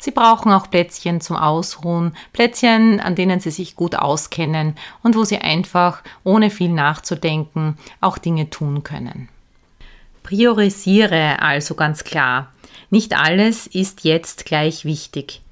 Sie 0.00 0.10
brauchen 0.10 0.50
auch 0.50 0.70
Plätzchen 0.70 1.20
zum 1.20 1.36
Ausruhen, 1.36 2.16
Plätzchen, 2.32 3.00
an 3.00 3.14
denen 3.14 3.38
sie 3.40 3.50
sich 3.50 3.76
gut 3.76 3.94
auskennen 3.94 4.74
und 5.02 5.14
wo 5.14 5.24
sie 5.24 5.38
einfach, 5.38 6.02
ohne 6.24 6.48
viel 6.50 6.70
nachzudenken, 6.70 7.76
auch 8.00 8.16
Dinge 8.16 8.48
tun 8.48 8.82
können. 8.82 9.28
Priorisiere 10.22 11.42
also 11.42 11.74
ganz 11.74 12.04
klar. 12.04 12.52
Nicht 12.88 13.16
alles 13.16 13.66
ist 13.66 14.04
jetzt 14.04 14.46
gleich 14.46 14.84
wichtig. 14.86 15.42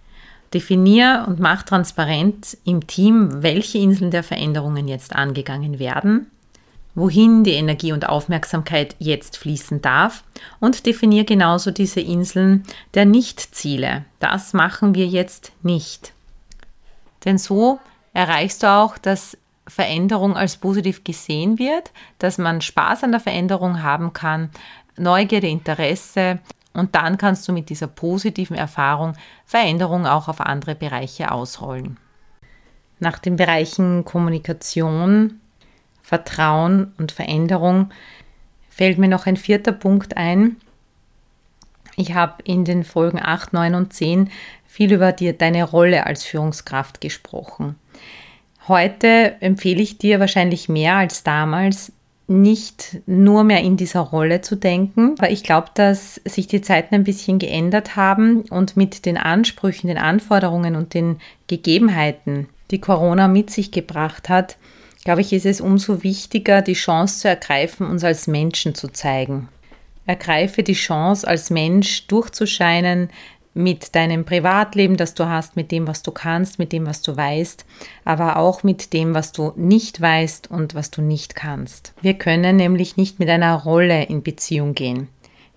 Definier 0.55 1.27
und 1.29 1.41
mach 1.41 1.63
transparent 1.63 2.57
im 2.65 2.87
Team, 2.87 3.43
welche 3.43 3.79
Inseln 3.79 4.11
der 4.11 4.23
Veränderungen 4.23 4.89
jetzt 4.89 5.15
angegangen 5.15 5.79
werden, 5.79 6.31
wohin 6.99 7.45
die 7.45 7.53
Energie 7.53 7.93
und 7.93 8.09
Aufmerksamkeit 8.09 8.97
jetzt 8.99 9.37
fließen 9.37 9.81
darf 9.81 10.25
und 10.59 10.85
definier 10.85 11.25
genauso 11.25 11.71
diese 11.71 12.01
Inseln 12.01 12.65
der 12.95 13.05
Nichtziele. 13.05 14.05
Das 14.19 14.53
machen 14.53 14.95
wir 14.95 15.07
jetzt 15.07 15.53
nicht. 15.63 16.13
Denn 17.25 17.39
so 17.39 17.79
erreichst 18.13 18.63
du 18.63 18.69
auch, 18.69 18.99
dass 18.99 19.39
Veränderung 19.67 20.37
als 20.37 20.57
positiv 20.57 21.05
gesehen 21.05 21.59
wird, 21.59 21.93
dass 22.19 22.39
man 22.39 22.61
Spaß 22.61 23.05
an 23.05 23.13
der 23.13 23.21
Veränderung 23.21 23.83
haben 23.83 24.13
kann, 24.13 24.51
Neugierde, 24.97 25.47
Interesse 25.47 26.41
und 26.73 26.95
dann 26.97 27.19
kannst 27.19 27.47
du 27.47 27.53
mit 27.53 27.69
dieser 27.69 27.87
positiven 27.87 28.57
Erfahrung 28.57 29.15
Veränderung 29.47 30.07
auch 30.07 30.27
auf 30.27 30.41
andere 30.41 30.75
Bereiche 30.75 31.31
ausrollen. 31.31 31.99
Nach 32.99 33.19
den 33.19 33.37
Bereichen 33.37 34.05
Kommunikation, 34.05 35.41
Vertrauen 36.09 36.95
und 36.97 37.13
Veränderung 37.13 37.91
fällt 38.71 38.97
mir 38.97 39.09
noch 39.09 39.27
ein 39.27 39.37
vierter 39.37 39.73
Punkt 39.73 40.17
ein. 40.17 40.57
Ich 41.97 42.15
habe 42.15 42.43
in 42.45 42.65
den 42.65 42.83
Folgen 42.83 43.19
8, 43.21 43.53
9 43.53 43.75
und 43.75 43.93
10 43.93 44.31
viel 44.67 44.91
über 44.95 45.13
dir, 45.13 45.35
deine 45.35 45.65
Rolle 45.65 46.07
als 46.07 46.25
Führungskraft 46.25 47.03
gesprochen. 47.03 47.75
Heute 48.69 49.35
empfehle 49.41 49.83
ich 49.83 49.99
dir 49.99 50.19
wahrscheinlich 50.19 50.71
mehr 50.71 50.95
als 50.95 51.25
damals, 51.25 51.93
nicht 52.27 53.03
nur 53.05 53.45
mehr 53.45 53.61
in 53.61 53.77
dieser 53.77 54.01
Rolle 54.01 54.41
zu 54.41 54.57
denken, 54.57 55.15
weil 55.19 55.35
ich 55.35 55.43
glaube, 55.43 55.69
dass 55.75 56.23
sich 56.25 56.47
die 56.47 56.63
Zeiten 56.63 56.95
ein 56.95 57.05
bisschen 57.05 57.39
geändert 57.39 57.97
haben 57.97 58.47
und 58.49 58.79
mit 58.79 59.05
den 59.05 59.19
Ansprüchen, 59.19 59.89
den 59.89 59.99
Anforderungen 59.99 60.75
und 60.75 60.95
den 60.95 61.21
Gegebenheiten, 61.49 62.49
die 62.71 62.81
Corona 62.81 63.29
mit 63.29 63.51
sich 63.51 63.73
gebracht 63.73 64.31
hat, 64.31 64.57
glaube 65.09 65.23
ich, 65.23 65.33
ist 65.33 65.47
es 65.47 65.63
umso 65.63 66.03
wichtiger, 66.03 66.61
die 66.61 66.75
Chance 66.75 67.21
zu 67.21 67.29
ergreifen, 67.29 67.87
uns 67.87 68.05
als 68.05 68.27
Menschen 68.27 68.75
zu 68.75 68.89
zeigen. 68.89 69.49
Ergreife 70.05 70.63
die 70.63 70.75
Chance, 70.75 71.27
als 71.27 71.49
Mensch 71.49 72.07
durchzuscheinen, 72.09 73.09
mit 73.55 73.95
deinem 73.95 74.27
Privatleben, 74.27 74.99
das 74.99 75.15
du 75.15 75.27
hast, 75.27 75.57
mit 75.57 75.73
dem, 75.73 75.87
was 75.87 76.03
du 76.03 76.11
kannst, 76.11 76.59
mit 76.59 76.73
dem, 76.73 76.85
was 76.85 77.01
du 77.01 77.17
weißt, 77.17 77.65
aber 78.05 78.37
auch 78.37 78.63
mit 78.65 78.93
dem, 78.93 79.15
was 79.15 79.33
du 79.33 79.55
nicht 79.57 79.99
weißt 79.99 80.51
und 80.51 80.75
was 80.75 80.91
du 80.91 81.01
nicht 81.01 81.35
kannst. 81.35 81.95
Wir 82.03 82.13
können 82.13 82.57
nämlich 82.57 82.99
nicht 82.99 83.19
mit 83.19 83.31
einer 83.31 83.55
Rolle 83.55 84.05
in 84.05 84.23
Beziehung 84.23 84.75
gehen. 84.75 85.09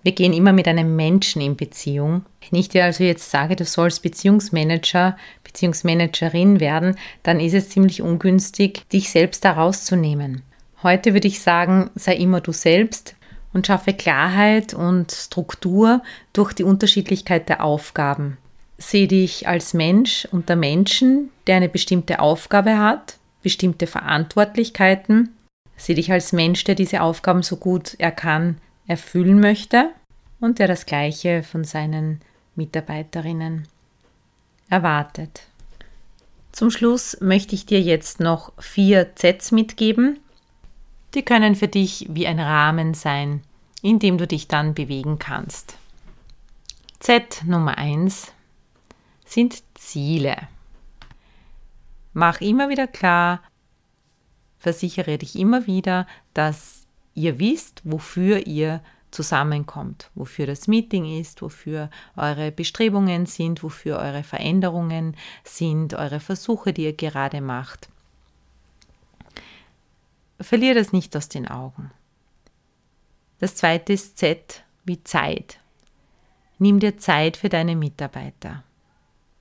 Wir 0.02 0.12
gehen 0.12 0.32
immer 0.32 0.52
mit 0.52 0.66
einem 0.66 0.96
Menschen 0.96 1.40
in 1.40 1.56
Beziehung. 1.56 2.24
Wenn 2.40 2.58
ich 2.58 2.68
dir 2.68 2.84
also 2.84 3.04
jetzt 3.04 3.30
sage, 3.30 3.54
du 3.54 3.64
sollst 3.64 4.02
Beziehungsmanager, 4.02 5.16
Beziehungsmanagerin 5.44 6.58
werden, 6.58 6.96
dann 7.22 7.38
ist 7.38 7.54
es 7.54 7.68
ziemlich 7.68 8.02
ungünstig, 8.02 8.88
dich 8.92 9.10
selbst 9.10 9.44
da 9.44 9.52
rauszunehmen. 9.52 10.42
Heute 10.82 11.14
würde 11.14 11.28
ich 11.28 11.40
sagen, 11.40 11.90
sei 11.94 12.16
immer 12.16 12.40
du 12.40 12.52
selbst, 12.52 13.14
und 13.52 13.66
schaffe 13.66 13.92
Klarheit 13.92 14.72
und 14.72 15.12
Struktur 15.12 16.02
durch 16.32 16.54
die 16.54 16.64
Unterschiedlichkeit 16.64 17.50
der 17.50 17.62
Aufgaben. 17.62 18.38
Sehe 18.78 19.06
dich 19.06 19.46
als 19.46 19.74
Mensch 19.74 20.26
unter 20.32 20.56
Menschen, 20.56 21.28
der 21.46 21.56
eine 21.56 21.68
bestimmte 21.68 22.20
Aufgabe 22.20 22.78
hat, 22.78 23.18
bestimmte 23.42 23.86
Verantwortlichkeiten. 23.86 25.36
Sehe 25.76 25.96
dich 25.96 26.10
als 26.10 26.32
Mensch, 26.32 26.64
der 26.64 26.74
diese 26.74 27.02
Aufgaben 27.02 27.42
so 27.42 27.56
gut 27.56 27.94
er 27.98 28.10
kann 28.10 28.56
erfüllen 28.92 29.40
möchte 29.40 29.90
und 30.38 30.58
der 30.58 30.68
das 30.68 30.86
Gleiche 30.86 31.42
von 31.42 31.64
seinen 31.64 32.20
Mitarbeiterinnen 32.56 33.66
erwartet. 34.68 35.46
Zum 36.52 36.70
Schluss 36.70 37.16
möchte 37.20 37.54
ich 37.54 37.64
dir 37.64 37.80
jetzt 37.80 38.20
noch 38.20 38.52
vier 38.58 39.16
Zs 39.16 39.50
mitgeben, 39.50 40.18
die 41.14 41.22
können 41.22 41.54
für 41.54 41.68
dich 41.68 42.06
wie 42.10 42.26
ein 42.26 42.38
Rahmen 42.38 42.92
sein, 42.92 43.42
in 43.80 43.98
dem 43.98 44.18
du 44.18 44.26
dich 44.26 44.48
dann 44.48 44.74
bewegen 44.74 45.18
kannst. 45.18 45.78
Z 47.00 47.42
Nummer 47.46 47.78
1 47.78 48.30
sind 49.24 49.62
Ziele. 49.74 50.36
Mach 52.12 52.42
immer 52.42 52.68
wieder 52.68 52.86
klar, 52.86 53.40
versichere 54.58 55.16
dich 55.16 55.36
immer 55.36 55.66
wieder, 55.66 56.06
dass 56.34 56.81
ihr 57.14 57.38
wisst, 57.38 57.82
wofür 57.84 58.46
ihr 58.46 58.80
zusammenkommt, 59.10 60.10
wofür 60.14 60.46
das 60.46 60.66
Meeting 60.68 61.20
ist, 61.20 61.42
wofür 61.42 61.90
eure 62.16 62.50
Bestrebungen 62.50 63.26
sind, 63.26 63.62
wofür 63.62 63.98
eure 63.98 64.22
Veränderungen 64.22 65.16
sind, 65.44 65.94
eure 65.94 66.18
Versuche, 66.18 66.72
die 66.72 66.84
ihr 66.84 66.94
gerade 66.94 67.40
macht. 67.40 67.88
Verlier 70.40 70.74
das 70.74 70.92
nicht 70.92 71.16
aus 71.16 71.28
den 71.28 71.46
Augen. 71.46 71.90
Das 73.38 73.54
zweite 73.54 73.92
ist 73.92 74.18
Z 74.18 74.64
wie 74.84 75.02
Zeit. 75.04 75.58
Nimm 76.58 76.80
dir 76.80 76.96
Zeit 76.98 77.36
für 77.36 77.48
deine 77.48 77.76
Mitarbeiter. 77.76 78.64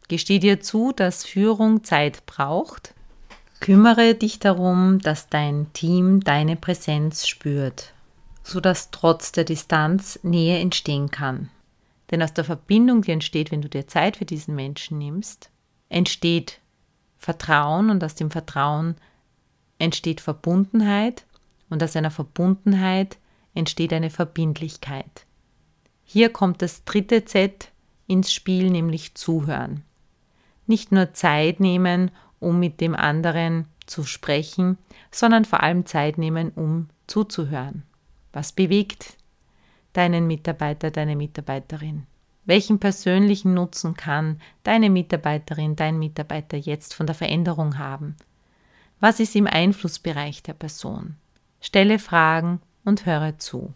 Gesteh 0.07 0.39
dir 0.39 0.59
zu, 0.59 0.91
dass 0.91 1.25
Führung 1.25 1.83
Zeit 1.83 2.25
braucht. 2.25 2.93
Kümmere 3.61 4.15
dich 4.15 4.39
darum, 4.39 4.97
dass 4.97 5.29
dein 5.29 5.71
Team 5.73 6.21
deine 6.21 6.55
Präsenz 6.55 7.27
spürt, 7.27 7.93
sodass 8.41 8.89
trotz 8.89 9.33
der 9.33 9.43
Distanz 9.43 10.19
Nähe 10.23 10.57
entstehen 10.57 11.11
kann. 11.11 11.49
Denn 12.09 12.23
aus 12.23 12.33
der 12.33 12.43
Verbindung, 12.43 13.03
die 13.03 13.11
entsteht, 13.11 13.51
wenn 13.51 13.61
du 13.61 13.69
dir 13.69 13.85
Zeit 13.85 14.17
für 14.17 14.25
diesen 14.25 14.55
Menschen 14.55 14.97
nimmst, 14.97 15.51
entsteht 15.89 16.59
Vertrauen 17.19 17.91
und 17.91 18.03
aus 18.03 18.15
dem 18.15 18.31
Vertrauen 18.31 18.95
entsteht 19.77 20.21
Verbundenheit 20.21 21.27
und 21.69 21.83
aus 21.83 21.95
einer 21.95 22.09
Verbundenheit 22.09 23.19
entsteht 23.53 23.93
eine 23.93 24.09
Verbindlichkeit. 24.09 25.27
Hier 26.03 26.29
kommt 26.29 26.63
das 26.63 26.83
dritte 26.83 27.25
Z 27.25 27.71
ins 28.07 28.33
Spiel, 28.33 28.71
nämlich 28.71 29.13
Zuhören. 29.13 29.83
Nicht 30.65 30.91
nur 30.91 31.13
Zeit 31.13 31.59
nehmen, 31.59 32.09
um 32.41 32.59
mit 32.59 32.81
dem 32.81 32.95
anderen 32.95 33.67
zu 33.85 34.03
sprechen, 34.03 34.77
sondern 35.11 35.45
vor 35.45 35.63
allem 35.63 35.85
Zeit 35.85 36.17
nehmen, 36.17 36.49
um 36.49 36.89
zuzuhören. 37.07 37.83
Was 38.33 38.51
bewegt 38.51 39.15
deinen 39.93 40.27
Mitarbeiter, 40.27 40.91
deine 40.91 41.15
Mitarbeiterin? 41.15 42.07
Welchen 42.43 42.79
persönlichen 42.79 43.53
Nutzen 43.53 43.93
kann 43.93 44.41
deine 44.63 44.89
Mitarbeiterin, 44.89 45.75
dein 45.75 45.99
Mitarbeiter 45.99 46.57
jetzt 46.57 46.93
von 46.93 47.05
der 47.05 47.15
Veränderung 47.15 47.77
haben? 47.77 48.15
Was 48.99 49.19
ist 49.19 49.35
im 49.35 49.47
Einflussbereich 49.47 50.43
der 50.43 50.53
Person? 50.53 51.15
Stelle 51.59 51.99
Fragen 51.99 52.59
und 52.83 53.05
höre 53.05 53.37
zu. 53.37 53.73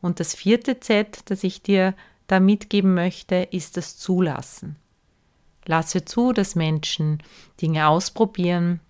Und 0.00 0.18
das 0.20 0.34
vierte 0.34 0.80
Z, 0.80 1.30
das 1.30 1.44
ich 1.44 1.62
dir 1.62 1.94
da 2.26 2.40
mitgeben 2.40 2.94
möchte, 2.94 3.36
ist 3.50 3.76
das 3.76 3.96
Zulassen. 3.96 4.76
Lasse 5.66 6.04
zu, 6.04 6.32
dass 6.32 6.54
Menschen 6.54 7.22
Dinge 7.60 7.88
ausprobieren, 7.88 8.80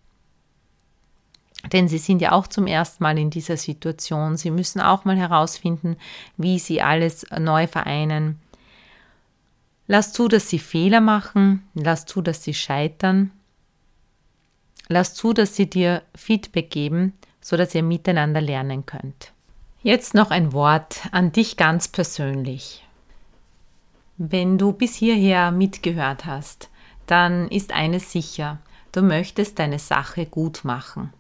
denn 1.72 1.88
sie 1.88 1.98
sind 1.98 2.20
ja 2.20 2.32
auch 2.32 2.46
zum 2.46 2.66
ersten 2.66 3.02
Mal 3.02 3.18
in 3.18 3.30
dieser 3.30 3.56
Situation. 3.56 4.36
Sie 4.36 4.50
müssen 4.50 4.80
auch 4.80 5.04
mal 5.04 5.16
herausfinden, 5.16 5.96
wie 6.36 6.58
sie 6.58 6.80
alles 6.80 7.26
neu 7.36 7.66
vereinen. 7.66 8.38
Lass 9.88 10.12
zu, 10.12 10.28
dass 10.28 10.48
sie 10.48 10.58
Fehler 10.58 11.00
machen, 11.00 11.66
lass 11.74 12.06
zu, 12.06 12.20
dass 12.20 12.44
sie 12.44 12.54
scheitern 12.54 13.32
Lass 14.88 15.14
zu, 15.14 15.32
dass 15.32 15.56
sie 15.56 15.68
dir 15.68 16.02
Feedback 16.14 16.70
geben, 16.70 17.12
sodass 17.40 17.74
ihr 17.74 17.82
miteinander 17.82 18.40
lernen 18.40 18.86
könnt. 18.86 19.32
Jetzt 19.82 20.14
noch 20.14 20.30
ein 20.30 20.52
Wort 20.52 21.02
an 21.12 21.32
dich 21.32 21.56
ganz 21.56 21.88
persönlich. 21.88 22.85
Wenn 24.18 24.58
du 24.58 24.72
bis 24.72 24.94
hierher 24.94 25.50
mitgehört 25.50 26.24
hast, 26.24 26.70
dann 27.06 27.48
ist 27.48 27.72
eines 27.72 28.12
sicher, 28.12 28.58
du 28.92 29.02
möchtest 29.02 29.58
deine 29.58 29.78
Sache 29.78 30.26
gut 30.26 30.64
machen. 30.64 31.12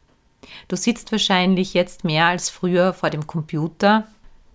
Du 0.68 0.76
sitzt 0.76 1.12
wahrscheinlich 1.12 1.74
jetzt 1.74 2.04
mehr 2.04 2.26
als 2.26 2.48
früher 2.50 2.92
vor 2.92 3.10
dem 3.10 3.26
Computer. 3.26 4.06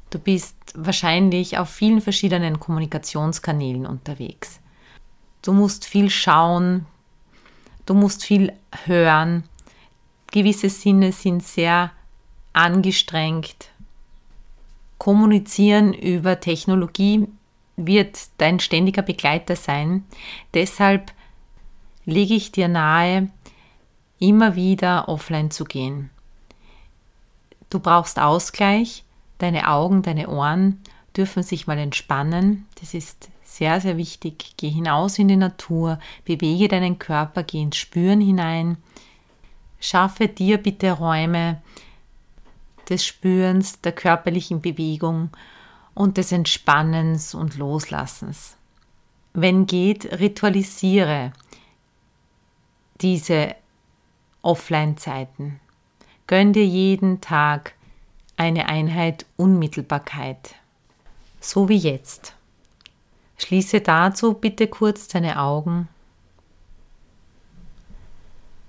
Du 0.09 0.19
bist 0.19 0.55
wahrscheinlich 0.73 1.57
auf 1.57 1.69
vielen 1.69 2.01
verschiedenen 2.01 2.59
Kommunikationskanälen 2.59 3.85
unterwegs. 3.85 4.59
Du 5.41 5.53
musst 5.53 5.85
viel 5.85 6.09
schauen, 6.09 6.85
Du 7.85 7.93
musst 7.93 8.23
viel 8.23 8.53
hören. 8.85 9.43
Gewisse 10.31 10.69
Sinne 10.69 11.11
sind 11.11 11.43
sehr 11.43 11.91
angestrengt. 12.53 13.69
Kommunizieren 14.97 15.93
über 15.93 16.39
Technologie 16.39 17.27
wird 17.87 18.19
dein 18.37 18.59
ständiger 18.59 19.01
Begleiter 19.01 19.55
sein. 19.55 20.05
Deshalb 20.53 21.11
lege 22.05 22.33
ich 22.33 22.51
dir 22.51 22.67
nahe, 22.67 23.29
immer 24.19 24.55
wieder 24.55 25.09
offline 25.09 25.51
zu 25.51 25.63
gehen. 25.63 26.09
Du 27.69 27.79
brauchst 27.79 28.19
Ausgleich, 28.19 29.03
deine 29.37 29.69
Augen, 29.69 30.01
deine 30.01 30.29
Ohren 30.29 30.81
dürfen 31.15 31.43
sich 31.43 31.67
mal 31.67 31.77
entspannen. 31.77 32.67
Das 32.79 32.93
ist 32.93 33.29
sehr, 33.43 33.81
sehr 33.81 33.97
wichtig. 33.97 34.53
Geh 34.57 34.69
hinaus 34.69 35.19
in 35.19 35.27
die 35.27 35.35
Natur, 35.35 35.99
bewege 36.25 36.67
deinen 36.67 36.99
Körper, 36.99 37.43
geh 37.43 37.61
ins 37.61 37.77
Spüren 37.77 38.21
hinein. 38.21 38.77
Schaffe 39.79 40.27
dir 40.27 40.57
bitte 40.57 40.91
Räume 40.91 41.61
des 42.89 43.05
Spürens, 43.05 43.81
der 43.81 43.93
körperlichen 43.93 44.61
Bewegung 44.61 45.29
und 45.93 46.17
des 46.17 46.31
Entspannens 46.31 47.33
und 47.33 47.57
Loslassens. 47.57 48.57
Wenn 49.33 49.65
geht, 49.65 50.19
ritualisiere 50.19 51.31
diese 53.01 53.55
Offline-Zeiten. 54.41 55.59
Gönn 56.27 56.53
dir 56.53 56.65
jeden 56.65 57.21
Tag 57.21 57.73
eine 58.37 58.67
Einheit 58.67 59.25
Unmittelbarkeit. 59.37 60.55
So 61.39 61.69
wie 61.69 61.77
jetzt. 61.77 62.35
Schließe 63.37 63.81
dazu 63.81 64.33
bitte 64.33 64.67
kurz 64.67 65.07
deine 65.07 65.39
Augen 65.39 65.87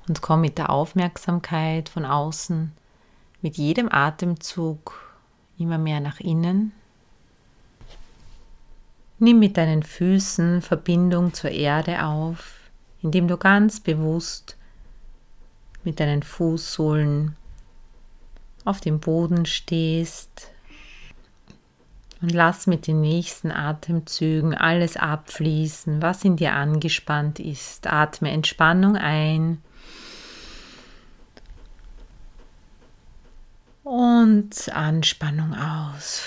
und 0.09 0.23
komm 0.23 0.41
mit 0.41 0.59
der 0.59 0.71
Aufmerksamkeit 0.71 1.89
von 1.89 2.05
außen 2.05 2.73
mit 3.43 3.57
jedem 3.57 3.91
Atemzug 3.91 5.17
immer 5.59 5.79
mehr 5.79 6.01
nach 6.01 6.21
innen. 6.21 6.73
Nimm 9.23 9.39
mit 9.39 9.57
deinen 9.57 9.85
Füßen 9.85 10.63
Verbindung 10.63 11.33
zur 11.33 11.53
Erde 11.53 12.05
auf, 12.05 12.59
indem 13.03 13.29
du 13.29 13.37
ganz 13.37 13.79
bewusst 13.79 14.57
mit 15.85 16.01
deinen 16.01 16.25
Fußsohlen 16.25 17.37
auf 18.65 18.81
dem 18.81 18.99
Boden 18.99 19.47
stehst 19.47 20.51
und 22.21 22.33
lass 22.33 22.67
mit 22.67 22.89
den 22.89 23.01
nächsten 23.01 23.53
Atemzügen 23.53 24.57
alles 24.57 24.97
abfließen, 24.97 26.03
was 26.03 26.25
in 26.25 26.35
dir 26.35 26.55
angespannt 26.55 27.39
ist. 27.39 27.87
Atme 27.87 28.33
Entspannung 28.33 28.97
ein 28.97 29.63
und 33.85 34.69
Anspannung 34.75 35.55
aus. 35.55 36.25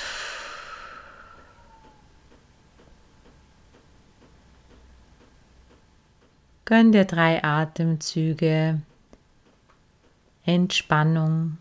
Gönn 6.66 6.92
dir 6.92 7.06
drei 7.06 7.44
Atemzüge 7.44 8.82
Entspannung 10.46 11.58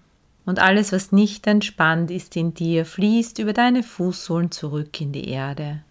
und 0.46 0.58
alles, 0.58 0.92
was 0.92 1.12
nicht 1.12 1.46
entspannt 1.46 2.10
ist 2.10 2.36
in 2.36 2.54
dir, 2.54 2.86
fließt 2.86 3.38
über 3.38 3.52
deine 3.52 3.82
Fußsohlen 3.82 4.50
zurück 4.50 5.00
in 5.00 5.12
die 5.12 5.28
Erde. 5.28 5.82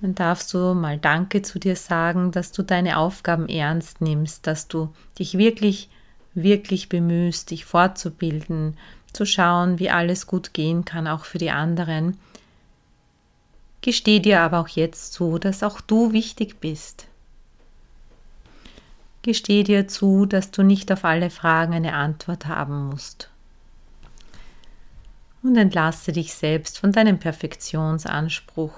Dann 0.00 0.16
darfst 0.16 0.52
du 0.52 0.74
mal 0.74 0.98
Danke 0.98 1.42
zu 1.42 1.60
dir 1.60 1.76
sagen, 1.76 2.32
dass 2.32 2.50
du 2.50 2.64
deine 2.64 2.98
Aufgaben 2.98 3.48
ernst 3.48 4.00
nimmst, 4.00 4.48
dass 4.48 4.66
du 4.66 4.92
dich 5.16 5.38
wirklich, 5.38 5.88
wirklich 6.34 6.88
bemühst, 6.88 7.52
dich 7.52 7.64
fortzubilden, 7.64 8.76
zu 9.12 9.26
schauen, 9.26 9.78
wie 9.78 9.90
alles 9.90 10.26
gut 10.26 10.54
gehen 10.54 10.84
kann, 10.84 11.06
auch 11.06 11.24
für 11.24 11.38
die 11.38 11.50
anderen 11.50 12.18
Gesteh 13.82 14.20
dir 14.20 14.40
aber 14.40 14.60
auch 14.60 14.68
jetzt 14.68 15.12
zu, 15.12 15.38
dass 15.38 15.64
auch 15.64 15.80
du 15.80 16.12
wichtig 16.12 16.60
bist. 16.60 17.08
Gesteh 19.22 19.64
dir 19.64 19.88
zu, 19.88 20.24
dass 20.24 20.52
du 20.52 20.62
nicht 20.62 20.90
auf 20.92 21.04
alle 21.04 21.30
Fragen 21.30 21.74
eine 21.74 21.94
Antwort 21.94 22.46
haben 22.46 22.88
musst. 22.88 23.28
Und 25.42 25.56
entlasse 25.56 26.12
dich 26.12 26.34
selbst 26.34 26.78
von 26.78 26.92
deinem 26.92 27.18
Perfektionsanspruch. 27.18 28.72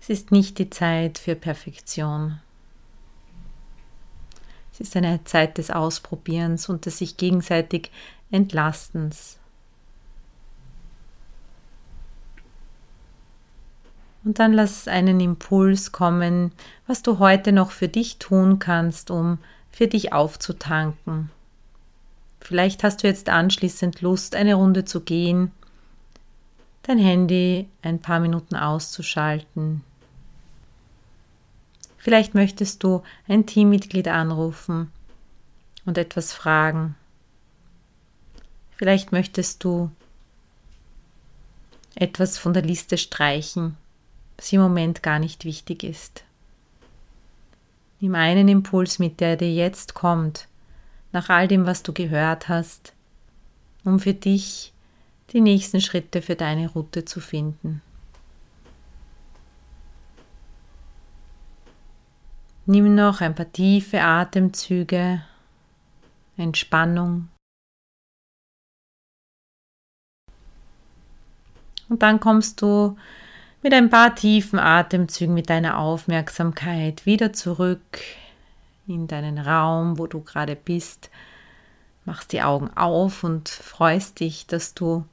Es 0.00 0.08
ist 0.08 0.32
nicht 0.32 0.58
die 0.58 0.70
Zeit 0.70 1.20
für 1.20 1.36
Perfektion. 1.36 2.40
Es 4.80 4.88
ist 4.88 4.96
eine 4.96 5.22
Zeit 5.24 5.58
des 5.58 5.70
Ausprobierens 5.70 6.70
und 6.70 6.86
des 6.86 6.98
sich 6.98 7.18
gegenseitig 7.18 7.90
Entlastens. 8.30 9.38
Und 14.24 14.38
dann 14.38 14.54
lass 14.54 14.88
einen 14.88 15.20
Impuls 15.20 15.92
kommen, 15.92 16.52
was 16.86 17.02
du 17.02 17.18
heute 17.18 17.52
noch 17.52 17.72
für 17.72 17.88
dich 17.88 18.18
tun 18.18 18.58
kannst, 18.58 19.10
um 19.10 19.38
für 19.70 19.86
dich 19.86 20.14
aufzutanken. 20.14 21.30
Vielleicht 22.40 22.82
hast 22.82 23.02
du 23.02 23.06
jetzt 23.06 23.28
anschließend 23.28 24.00
Lust, 24.00 24.34
eine 24.34 24.54
Runde 24.54 24.86
zu 24.86 25.02
gehen, 25.02 25.52
dein 26.84 26.98
Handy 26.98 27.68
ein 27.82 28.00
paar 28.00 28.20
Minuten 28.20 28.56
auszuschalten. 28.56 29.82
Vielleicht 32.00 32.34
möchtest 32.34 32.82
du 32.82 33.04
ein 33.28 33.46
Teammitglied 33.46 34.08
anrufen 34.08 34.90
und 35.84 35.96
etwas 35.96 36.32
fragen. 36.32 36.96
Vielleicht 38.76 39.12
möchtest 39.12 39.62
du 39.62 39.92
etwas 41.94 42.38
von 42.38 42.52
der 42.52 42.62
Liste 42.62 42.98
streichen 42.98 43.76
was 44.40 44.54
im 44.54 44.62
Moment 44.62 45.02
gar 45.02 45.18
nicht 45.18 45.44
wichtig 45.44 45.84
ist. 45.84 46.24
Nimm 48.00 48.14
einen 48.14 48.48
Impuls 48.48 48.98
mit, 48.98 49.20
der 49.20 49.36
dir 49.36 49.52
jetzt 49.52 49.92
kommt, 49.92 50.48
nach 51.12 51.28
all 51.28 51.46
dem, 51.46 51.66
was 51.66 51.82
du 51.82 51.92
gehört 51.92 52.48
hast, 52.48 52.94
um 53.84 54.00
für 54.00 54.14
dich 54.14 54.72
die 55.34 55.42
nächsten 55.42 55.82
Schritte 55.82 56.22
für 56.22 56.36
deine 56.36 56.70
Route 56.70 57.04
zu 57.04 57.20
finden. 57.20 57.82
Nimm 62.70 62.94
noch 62.94 63.20
ein 63.20 63.34
paar 63.34 63.50
tiefe 63.50 64.00
Atemzüge, 64.00 65.22
Entspannung. 66.36 67.28
Und 71.88 72.00
dann 72.00 72.20
kommst 72.20 72.62
du 72.62 72.96
mit 73.60 73.74
ein 73.74 73.90
paar 73.90 74.14
tiefen 74.14 74.60
Atemzügen 74.60 75.34
mit 75.34 75.50
deiner 75.50 75.78
Aufmerksamkeit 75.78 77.06
wieder 77.06 77.32
zurück 77.32 77.98
in 78.86 79.08
deinen 79.08 79.38
Raum, 79.38 79.98
wo 79.98 80.06
du 80.06 80.20
gerade 80.20 80.54
bist. 80.54 81.10
Machst 82.04 82.32
die 82.32 82.42
Augen 82.42 82.70
auf 82.76 83.24
und 83.24 83.48
freust 83.48 84.20
dich, 84.20 84.46
dass 84.46 84.74
du 84.74 85.04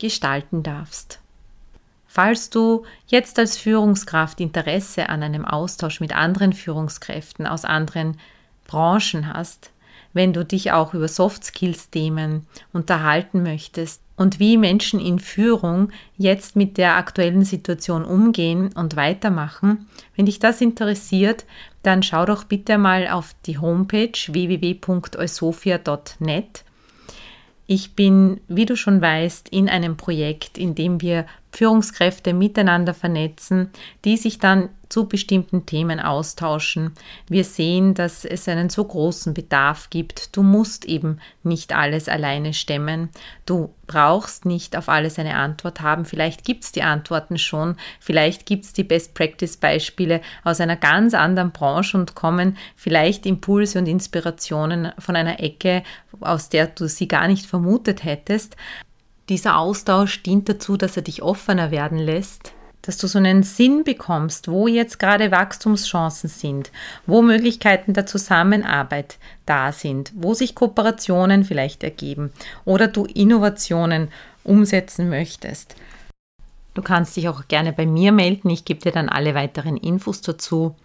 gestalten 0.00 0.62
darfst. 0.62 1.20
Falls 2.16 2.48
du 2.48 2.84
jetzt 3.08 3.38
als 3.38 3.58
Führungskraft 3.58 4.40
Interesse 4.40 5.10
an 5.10 5.22
einem 5.22 5.44
Austausch 5.44 6.00
mit 6.00 6.16
anderen 6.16 6.54
Führungskräften 6.54 7.46
aus 7.46 7.66
anderen 7.66 8.16
Branchen 8.66 9.34
hast, 9.34 9.70
wenn 10.14 10.32
du 10.32 10.42
dich 10.42 10.72
auch 10.72 10.94
über 10.94 11.08
Soft 11.08 11.44
Skills 11.44 11.90
Themen 11.90 12.46
unterhalten 12.72 13.42
möchtest, 13.42 14.00
und 14.16 14.40
wie 14.40 14.56
Menschen 14.56 14.98
in 14.98 15.18
Führung 15.18 15.90
jetzt 16.16 16.56
mit 16.56 16.78
der 16.78 16.96
aktuellen 16.96 17.44
Situation 17.44 18.02
umgehen 18.02 18.70
und 18.74 18.96
weitermachen. 18.96 19.86
Wenn 20.14 20.24
dich 20.24 20.38
das 20.38 20.62
interessiert, 20.62 21.44
dann 21.82 22.02
schau 22.02 22.24
doch 22.24 22.44
bitte 22.44 22.78
mal 22.78 23.08
auf 23.08 23.34
die 23.44 23.58
Homepage 23.58 24.16
www.eusofia.net. 24.26 26.64
Ich 27.66 27.94
bin, 27.94 28.40
wie 28.48 28.64
du 28.64 28.76
schon 28.76 29.00
weißt, 29.00 29.48
in 29.48 29.68
einem 29.68 29.96
Projekt, 29.96 30.56
in 30.56 30.74
dem 30.74 31.00
wir 31.00 31.26
Führungskräfte 31.50 32.32
miteinander 32.32 32.94
vernetzen, 32.94 33.70
die 34.04 34.16
sich 34.16 34.38
dann 34.38 34.68
zu 34.88 35.06
bestimmten 35.08 35.66
Themen 35.66 36.00
austauschen. 36.00 36.92
Wir 37.28 37.44
sehen, 37.44 37.94
dass 37.94 38.24
es 38.24 38.48
einen 38.48 38.70
so 38.70 38.84
großen 38.84 39.34
Bedarf 39.34 39.90
gibt. 39.90 40.36
Du 40.36 40.42
musst 40.42 40.84
eben 40.84 41.20
nicht 41.42 41.74
alles 41.74 42.08
alleine 42.08 42.54
stemmen. 42.54 43.10
Du 43.44 43.74
brauchst 43.86 44.44
nicht 44.44 44.76
auf 44.76 44.88
alles 44.88 45.18
eine 45.18 45.36
Antwort 45.36 45.80
haben. 45.80 46.04
Vielleicht 46.04 46.44
gibt 46.44 46.64
es 46.64 46.72
die 46.72 46.82
Antworten 46.82 47.38
schon. 47.38 47.76
Vielleicht 48.00 48.46
gibt 48.46 48.64
es 48.64 48.72
die 48.72 48.84
Best-Practice-Beispiele 48.84 50.20
aus 50.44 50.60
einer 50.60 50.76
ganz 50.76 51.14
anderen 51.14 51.52
Branche 51.52 51.96
und 51.96 52.14
kommen 52.14 52.56
vielleicht 52.74 53.26
Impulse 53.26 53.78
und 53.78 53.86
Inspirationen 53.86 54.92
von 54.98 55.16
einer 55.16 55.40
Ecke, 55.40 55.82
aus 56.20 56.48
der 56.48 56.68
du 56.68 56.88
sie 56.88 57.08
gar 57.08 57.28
nicht 57.28 57.46
vermutet 57.46 58.04
hättest. 58.04 58.56
Dieser 59.28 59.58
Austausch 59.58 60.22
dient 60.22 60.48
dazu, 60.48 60.76
dass 60.76 60.96
er 60.96 61.02
dich 61.02 61.22
offener 61.22 61.70
werden 61.72 61.98
lässt, 61.98 62.52
dass 62.86 62.98
du 62.98 63.06
so 63.06 63.18
einen 63.18 63.42
Sinn 63.42 63.84
bekommst, 63.84 64.48
wo 64.48 64.68
jetzt 64.68 64.98
gerade 64.98 65.30
Wachstumschancen 65.30 66.30
sind, 66.30 66.70
wo 67.06 67.20
Möglichkeiten 67.20 67.94
der 67.94 68.06
Zusammenarbeit 68.06 69.18
da 69.44 69.72
sind, 69.72 70.12
wo 70.14 70.34
sich 70.34 70.54
Kooperationen 70.54 71.44
vielleicht 71.44 71.82
ergeben 71.82 72.32
oder 72.64 72.88
du 72.88 73.04
Innovationen 73.04 74.08
umsetzen 74.44 75.08
möchtest. 75.08 75.74
Du 76.74 76.82
kannst 76.82 77.16
dich 77.16 77.28
auch 77.28 77.48
gerne 77.48 77.72
bei 77.72 77.86
mir 77.86 78.12
melden, 78.12 78.50
ich 78.50 78.64
gebe 78.64 78.80
dir 78.80 78.92
dann 78.92 79.08
alle 79.08 79.34
weiteren 79.34 79.76
Infos 79.76 80.20
dazu. 80.20 80.76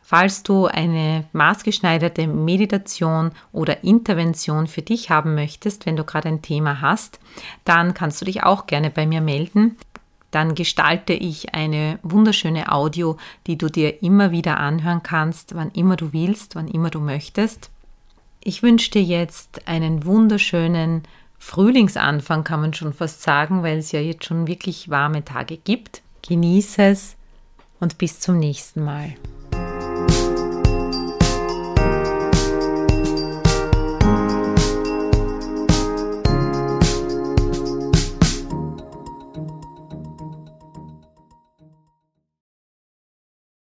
Falls 0.00 0.42
du 0.42 0.66
eine 0.66 1.24
maßgeschneiderte 1.32 2.26
Meditation 2.26 3.32
oder 3.52 3.84
Intervention 3.84 4.66
für 4.66 4.82
dich 4.82 5.10
haben 5.10 5.34
möchtest, 5.34 5.86
wenn 5.86 5.96
du 5.96 6.04
gerade 6.04 6.28
ein 6.28 6.42
Thema 6.42 6.82
hast, 6.82 7.18
dann 7.64 7.94
kannst 7.94 8.20
du 8.20 8.26
dich 8.26 8.42
auch 8.42 8.66
gerne 8.66 8.90
bei 8.90 9.06
mir 9.06 9.22
melden 9.22 9.76
dann 10.34 10.54
gestalte 10.54 11.12
ich 11.12 11.54
eine 11.54 11.98
wunderschöne 12.02 12.72
Audio, 12.72 13.16
die 13.46 13.56
du 13.56 13.68
dir 13.68 14.02
immer 14.02 14.32
wieder 14.32 14.58
anhören 14.58 15.02
kannst, 15.02 15.54
wann 15.54 15.70
immer 15.70 15.96
du 15.96 16.12
willst, 16.12 16.56
wann 16.56 16.68
immer 16.68 16.90
du 16.90 17.00
möchtest. 17.00 17.70
Ich 18.42 18.62
wünsche 18.62 18.90
dir 18.90 19.02
jetzt 19.02 19.68
einen 19.68 20.04
wunderschönen 20.04 21.02
Frühlingsanfang, 21.38 22.42
kann 22.42 22.60
man 22.60 22.74
schon 22.74 22.92
fast 22.92 23.22
sagen, 23.22 23.62
weil 23.62 23.78
es 23.78 23.92
ja 23.92 24.00
jetzt 24.00 24.24
schon 24.24 24.46
wirklich 24.46 24.90
warme 24.90 25.24
Tage 25.24 25.56
gibt. 25.56 26.02
Genieße 26.26 26.82
es 26.82 27.16
und 27.80 27.98
bis 27.98 28.20
zum 28.20 28.38
nächsten 28.38 28.84
Mal. 28.84 29.14